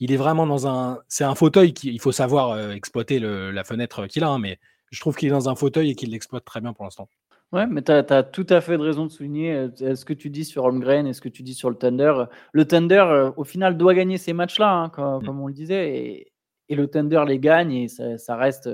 il 0.00 0.12
est 0.12 0.16
vraiment 0.16 0.46
dans 0.46 0.66
un. 0.66 0.98
C'est 1.08 1.24
un 1.24 1.34
fauteuil 1.34 1.72
qu'il 1.72 2.00
faut 2.00 2.12
savoir 2.12 2.50
euh, 2.50 2.72
exploiter 2.72 3.18
la 3.20 3.64
fenêtre 3.64 4.06
qu'il 4.06 4.24
a, 4.24 4.28
hein, 4.28 4.38
mais 4.38 4.58
je 4.90 5.00
trouve 5.00 5.16
qu'il 5.16 5.28
est 5.28 5.32
dans 5.32 5.48
un 5.48 5.54
fauteuil 5.54 5.90
et 5.90 5.94
qu'il 5.94 6.10
l'exploite 6.10 6.44
très 6.44 6.60
bien 6.60 6.72
pour 6.72 6.84
l'instant. 6.84 7.08
Ouais, 7.52 7.66
mais 7.66 7.82
tu 7.82 7.92
as, 7.92 8.22
tout 8.24 8.46
à 8.50 8.60
fait 8.60 8.76
de 8.76 8.82
raison 8.82 9.06
de 9.06 9.10
souligner 9.10 9.68
ce 9.78 10.04
que 10.04 10.12
tu 10.12 10.28
dis 10.28 10.44
sur 10.44 10.64
Holmgren 10.64 11.06
et 11.06 11.14
ce 11.14 11.22
que 11.22 11.30
tu 11.30 11.42
dis 11.42 11.54
sur 11.54 11.70
le 11.70 11.76
Thunder. 11.76 12.24
Le 12.52 12.64
Thunder, 12.66 13.30
au 13.36 13.44
final, 13.44 13.78
doit 13.78 13.94
gagner 13.94 14.18
ces 14.18 14.34
matchs-là, 14.34 14.70
hein, 14.70 14.86
mm. 14.88 15.24
comme, 15.24 15.40
on 15.40 15.46
le 15.46 15.54
disait, 15.54 15.96
et, 15.96 16.32
et, 16.68 16.74
le 16.74 16.88
Thunder 16.88 17.24
les 17.26 17.38
gagne 17.38 17.72
et 17.72 17.88
ça, 17.88 18.18
ça 18.18 18.36
reste 18.36 18.68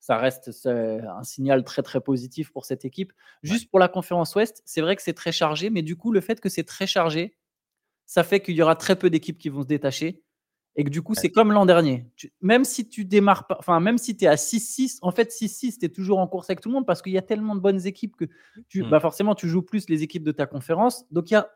ça 0.00 0.18
reste 0.18 0.50
un 0.66 1.24
signal 1.24 1.64
très 1.64 1.82
très 1.82 2.00
positif 2.00 2.52
pour 2.52 2.64
cette 2.64 2.84
équipe. 2.84 3.12
Juste 3.42 3.70
pour 3.70 3.78
la 3.78 3.88
conférence 3.88 4.34
Ouest, 4.34 4.62
c'est 4.64 4.80
vrai 4.80 4.96
que 4.96 5.02
c'est 5.02 5.14
très 5.14 5.32
chargé, 5.32 5.70
mais 5.70 5.82
du 5.82 5.96
coup, 5.96 6.12
le 6.12 6.20
fait 6.20 6.40
que 6.40 6.48
c'est 6.48 6.64
très 6.64 6.86
chargé, 6.86 7.36
ça 8.04 8.22
fait 8.22 8.40
qu'il 8.40 8.54
y 8.54 8.62
aura 8.62 8.76
très 8.76 8.96
peu 8.96 9.10
d'équipes 9.10 9.38
qui 9.38 9.48
vont 9.48 9.62
se 9.62 9.66
détacher. 9.66 10.22
Et 10.78 10.84
que 10.84 10.90
du 10.90 11.00
coup, 11.00 11.14
c'est 11.14 11.30
comme 11.30 11.52
l'an 11.52 11.64
dernier. 11.64 12.06
même 12.42 12.64
si 12.64 12.86
tu 12.86 13.06
démarres 13.06 13.46
pas, 13.46 13.56
enfin, 13.58 13.80
même 13.80 13.96
si 13.96 14.14
tu 14.14 14.26
es 14.26 14.28
à 14.28 14.34
6-6, 14.34 14.98
en 15.00 15.10
fait, 15.10 15.30
6-6, 15.30 15.78
tu 15.78 15.86
es 15.86 15.88
toujours 15.88 16.18
en 16.18 16.26
course 16.28 16.50
avec 16.50 16.60
tout 16.60 16.68
le 16.68 16.74
monde 16.74 16.86
parce 16.86 17.00
qu'il 17.00 17.14
y 17.14 17.18
a 17.18 17.22
tellement 17.22 17.54
de 17.54 17.60
bonnes 17.60 17.86
équipes 17.86 18.14
que 18.14 18.26
tu, 18.68 18.82
mmh. 18.82 18.90
bah 18.90 19.00
forcément, 19.00 19.34
tu 19.34 19.48
joues 19.48 19.62
plus 19.62 19.88
les 19.88 20.02
équipes 20.02 20.22
de 20.22 20.32
ta 20.32 20.44
conférence. 20.44 21.06
Donc, 21.10 21.30
il 21.30 21.34
y 21.34 21.36
a, 21.38 21.50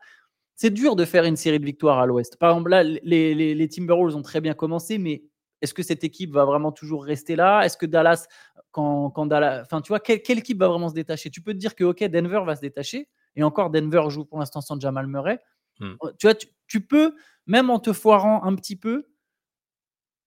c'est 0.55 0.71
dur 0.71 0.95
de 0.95 1.05
faire 1.05 1.23
une 1.23 1.35
série 1.35 1.59
de 1.59 1.65
victoires 1.65 1.99
à 1.99 2.07
l'Ouest. 2.07 2.37
Par 2.37 2.49
exemple, 2.51 2.71
là, 2.71 2.83
les, 2.83 2.99
les, 3.35 3.53
les 3.53 3.69
Timberwolves 3.69 4.15
ont 4.15 4.23
très 4.23 4.41
bien 4.41 4.55
commencé, 4.55 4.97
mais 4.97 5.23
est-ce 5.61 5.73
que 5.73 5.83
cette 5.83 6.03
équipe 6.03 6.31
va 6.31 6.45
vraiment 6.45 6.71
toujours 6.71 7.03
rester 7.03 7.35
là? 7.35 7.61
Est-ce 7.63 7.77
que 7.77 7.85
Dallas, 7.85 8.27
quand, 8.71 9.11
quand 9.11 9.25
Dallas, 9.25 9.61
enfin, 9.61 9.81
tu 9.81 9.89
vois, 9.89 9.99
quelle, 9.99 10.39
équipe 10.39 10.59
va 10.59 10.67
vraiment 10.67 10.89
se 10.89 10.93
détacher? 10.93 11.29
Tu 11.29 11.41
peux 11.41 11.53
te 11.53 11.59
dire 11.59 11.75
que 11.75 11.83
ok, 11.83 12.03
Denver 12.05 12.41
va 12.45 12.55
se 12.55 12.61
détacher, 12.61 13.07
et 13.35 13.43
encore 13.43 13.69
Denver 13.69 14.03
joue 14.09 14.25
pour 14.25 14.39
l'instant 14.39 14.61
sans 14.61 14.79
Jamal 14.79 15.07
Murray. 15.07 15.39
Hmm. 15.79 15.93
Oh, 15.99 16.09
tu 16.17 16.27
vois, 16.27 16.35
tu, 16.67 16.81
peux 16.81 17.15
même 17.47 17.69
en 17.69 17.79
te 17.79 17.93
foirant 17.93 18.43
un 18.43 18.55
petit 18.55 18.75
peu. 18.75 19.07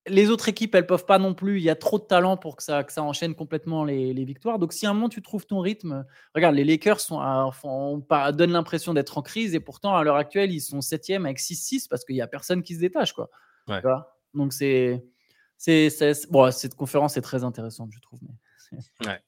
Les 0.07 0.29
autres 0.29 0.49
équipes, 0.49 0.75
elles 0.75 0.85
peuvent 0.85 1.05
pas 1.05 1.17
non 1.17 1.33
plus. 1.33 1.57
Il 1.57 1.63
y 1.63 1.69
a 1.69 1.75
trop 1.75 1.97
de 1.97 2.03
talent 2.03 2.37
pour 2.37 2.55
que 2.55 2.63
ça, 2.63 2.83
que 2.83 2.93
ça 2.93 3.01
enchaîne 3.01 3.33
complètement 3.33 3.83
les, 3.83 4.13
victoires. 4.25 4.59
Donc, 4.59 4.71
si 4.71 4.85
à 4.85 4.91
un 4.91 4.93
moment 4.93 5.09
tu 5.09 5.23
trouves 5.23 5.47
ton 5.47 5.59
rythme, 5.59 6.05
regarde, 6.35 6.55
les 6.55 6.63
Lakers 6.63 6.99
sont 6.99 7.19
donnent 8.33 8.51
l'impression 8.51 8.93
d'être 8.93 9.17
en 9.17 9.23
crise 9.23 9.55
et 9.55 9.59
pourtant, 9.59 9.95
à 9.95 10.03
l'heure 10.03 10.17
actuelle, 10.17 10.51
ils 10.51 10.61
sont 10.61 10.81
septième 10.81 11.25
avec 11.25 11.39
6-6 11.39 11.87
parce 11.89 12.05
qu'il 12.05 12.15
y 12.15 12.21
a 12.21 12.27
personne 12.27 12.61
qui 12.61 12.75
se 12.75 12.79
détache. 12.79 13.13
Quoi. 13.13 13.31
Donc, 14.35 14.53
c'est 14.53 15.03
c'est, 15.57 15.89
bon, 16.29 16.51
cette 16.51 16.75
conférence 16.75 17.17
est 17.17 17.21
très 17.21 17.43
intéressante, 17.43 17.91
je 17.93 17.99
trouve. 17.99 18.19
Mais 19.05 19.21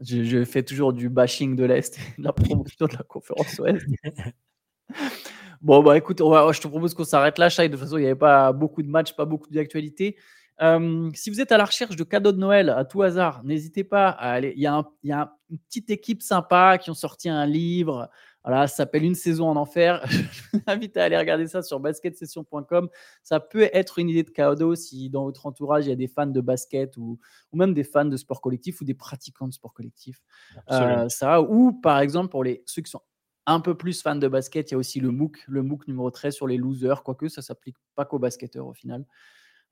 je, 0.02 0.44
fais 0.44 0.62
toujours 0.62 0.92
du 0.92 1.08
bashing 1.08 1.56
de 1.56 1.64
l'Est 1.64 1.98
et 1.98 2.20
de 2.20 2.24
la 2.24 2.32
promotion 2.32 2.86
de 2.86 2.96
la 2.96 3.02
conférence 3.02 3.58
Ouest. 3.58 3.86
bon, 5.60 5.82
bah 5.82 5.96
écoute, 5.96 6.18
je 6.18 6.60
te 6.60 6.68
propose 6.68 6.94
qu'on 6.94 7.04
s'arrête 7.04 7.38
là, 7.38 7.48
Shai. 7.48 7.68
De 7.68 7.76
toute 7.76 7.84
façon, 7.84 7.98
il 7.98 8.02
n'y 8.02 8.06
avait 8.06 8.14
pas 8.14 8.52
beaucoup 8.52 8.82
de 8.82 8.88
matchs, 8.88 9.14
pas 9.14 9.24
beaucoup 9.24 9.50
d'actualités. 9.50 10.16
Euh, 10.62 11.10
si 11.14 11.28
vous 11.30 11.40
êtes 11.40 11.52
à 11.52 11.58
la 11.58 11.66
recherche 11.66 11.96
de 11.96 12.04
cadeaux 12.04 12.32
de 12.32 12.38
Noël 12.38 12.70
à 12.70 12.84
tout 12.84 13.02
hasard, 13.02 13.44
n'hésitez 13.44 13.84
pas 13.84 14.08
à 14.08 14.32
aller. 14.32 14.54
Il 14.56 14.62
y 14.62 14.66
a, 14.66 14.84
il 15.02 15.10
y 15.10 15.12
a 15.12 15.32
une 15.50 15.58
petite 15.58 15.90
équipe 15.90 16.22
sympa 16.22 16.78
qui 16.78 16.90
ont 16.90 16.94
sorti 16.94 17.28
un 17.28 17.46
livre 17.46 18.10
voilà, 18.46 18.68
ça 18.68 18.76
s'appelle 18.76 19.02
Une 19.02 19.16
saison 19.16 19.48
en 19.48 19.56
enfer. 19.56 20.00
Je 20.06 20.42
vous 20.52 20.62
invite 20.68 20.96
à 20.96 21.04
aller 21.04 21.18
regarder 21.18 21.48
ça 21.48 21.62
sur 21.62 21.80
basketsession.com. 21.80 22.88
Ça 23.24 23.40
peut 23.40 23.68
être 23.72 23.98
une 23.98 24.08
idée 24.08 24.22
de 24.22 24.30
cadeau 24.30 24.76
si 24.76 25.10
dans 25.10 25.24
votre 25.24 25.46
entourage 25.46 25.86
il 25.86 25.88
y 25.88 25.92
a 25.92 25.96
des 25.96 26.06
fans 26.06 26.28
de 26.28 26.40
basket 26.40 26.96
ou, 26.96 27.18
ou 27.52 27.56
même 27.56 27.74
des 27.74 27.82
fans 27.82 28.04
de 28.04 28.16
sport 28.16 28.40
collectif 28.40 28.80
ou 28.80 28.84
des 28.84 28.94
pratiquants 28.94 29.48
de 29.48 29.52
sport 29.52 29.74
collectif. 29.74 30.22
Euh, 30.70 31.08
ça, 31.08 31.42
ou 31.42 31.72
par 31.72 31.98
exemple 31.98 32.28
pour 32.28 32.44
les, 32.44 32.62
ceux 32.66 32.82
qui 32.82 32.90
sont 32.90 33.02
un 33.46 33.58
peu 33.58 33.76
plus 33.76 34.00
fans 34.00 34.14
de 34.14 34.28
basket, 34.28 34.70
il 34.70 34.74
y 34.74 34.76
a 34.76 34.78
aussi 34.78 35.00
le 35.00 35.10
MOOC, 35.10 35.44
le 35.48 35.62
MOOC 35.62 35.88
numéro 35.88 36.08
13 36.12 36.32
sur 36.32 36.46
les 36.46 36.56
losers, 36.56 37.02
quoique 37.02 37.26
ça 37.26 37.40
ne 37.40 37.44
s'applique 37.44 37.76
pas 37.96 38.04
qu'aux 38.04 38.20
basketteurs 38.20 38.68
au 38.68 38.74
final. 38.74 39.04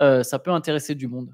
Euh, 0.02 0.24
ça 0.24 0.40
peut 0.40 0.50
intéresser 0.50 0.96
du 0.96 1.06
monde. 1.06 1.32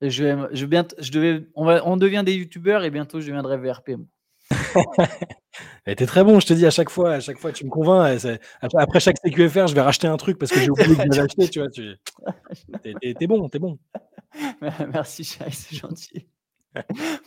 Je, 0.00 0.48
je, 0.52 0.64
bien, 0.64 0.86
je 0.98 1.12
devais, 1.12 1.46
on, 1.54 1.66
va, 1.66 1.86
on 1.86 1.98
devient 1.98 2.22
des 2.24 2.34
youtubeurs 2.34 2.84
et 2.84 2.90
bientôt 2.90 3.20
je 3.20 3.26
deviendrai 3.26 3.58
VRP. 3.58 3.90
était 5.86 6.06
très 6.06 6.24
bon, 6.24 6.40
je 6.40 6.46
te 6.46 6.54
dis 6.54 6.66
à 6.66 6.70
chaque 6.70 6.90
fois, 6.90 7.14
à 7.14 7.20
chaque 7.20 7.38
fois 7.38 7.52
tu 7.52 7.64
me 7.64 7.70
convaincs. 7.70 8.26
Après 8.74 9.00
chaque 9.00 9.16
CQFR, 9.18 9.66
je 9.66 9.74
vais 9.74 9.80
racheter 9.80 10.06
un 10.06 10.16
truc 10.16 10.38
parce 10.38 10.52
que 10.52 10.60
j'ai 10.60 10.70
oublié 10.70 10.94
de 10.94 11.16
l'acheter, 11.16 11.48
tu 11.48 11.60
vois. 11.60 11.68
Tu... 11.70 11.96
T'es 12.82 13.26
bon, 13.26 13.48
t'es 13.48 13.58
bon. 13.58 13.78
Merci, 14.92 15.24
Chai, 15.24 15.50
c'est 15.50 15.76
gentil. 15.76 16.26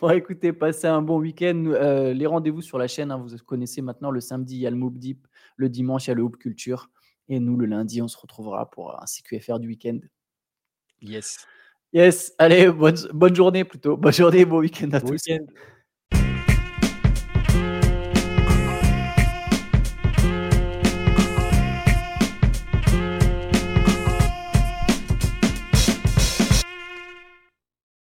Bon, 0.00 0.10
écoutez, 0.10 0.52
passez 0.52 0.86
un 0.86 1.02
bon 1.02 1.18
week-end. 1.18 1.64
Euh, 1.66 2.14
les 2.14 2.26
rendez-vous 2.26 2.62
sur 2.62 2.78
la 2.78 2.88
chaîne, 2.88 3.10
hein, 3.10 3.18
vous 3.18 3.36
connaissez 3.44 3.82
maintenant. 3.82 4.10
Le 4.10 4.20
samedi, 4.20 4.56
il 4.56 4.60
y 4.60 4.66
a 4.66 4.70
le 4.70 4.76
Moop 4.76 4.98
Deep. 4.98 5.26
Le 5.56 5.68
dimanche, 5.68 6.06
il 6.06 6.10
y 6.10 6.12
a 6.12 6.14
le 6.14 6.22
Hoop 6.22 6.38
Culture. 6.38 6.90
Et 7.28 7.40
nous, 7.40 7.56
le 7.56 7.66
lundi, 7.66 8.00
on 8.02 8.08
se 8.08 8.16
retrouvera 8.16 8.70
pour 8.70 9.00
un 9.00 9.06
CQFR 9.06 9.58
du 9.58 9.68
week-end. 9.68 9.98
Yes. 11.00 11.46
Yes. 11.92 12.34
Allez, 12.38 12.70
bonne, 12.70 12.96
bonne 13.12 13.34
journée 13.34 13.64
plutôt. 13.64 13.96
Bonne 13.96 14.12
journée, 14.12 14.44
bon 14.44 14.58
week-end 14.58 14.90
à 14.92 15.00
tous. 15.00 15.28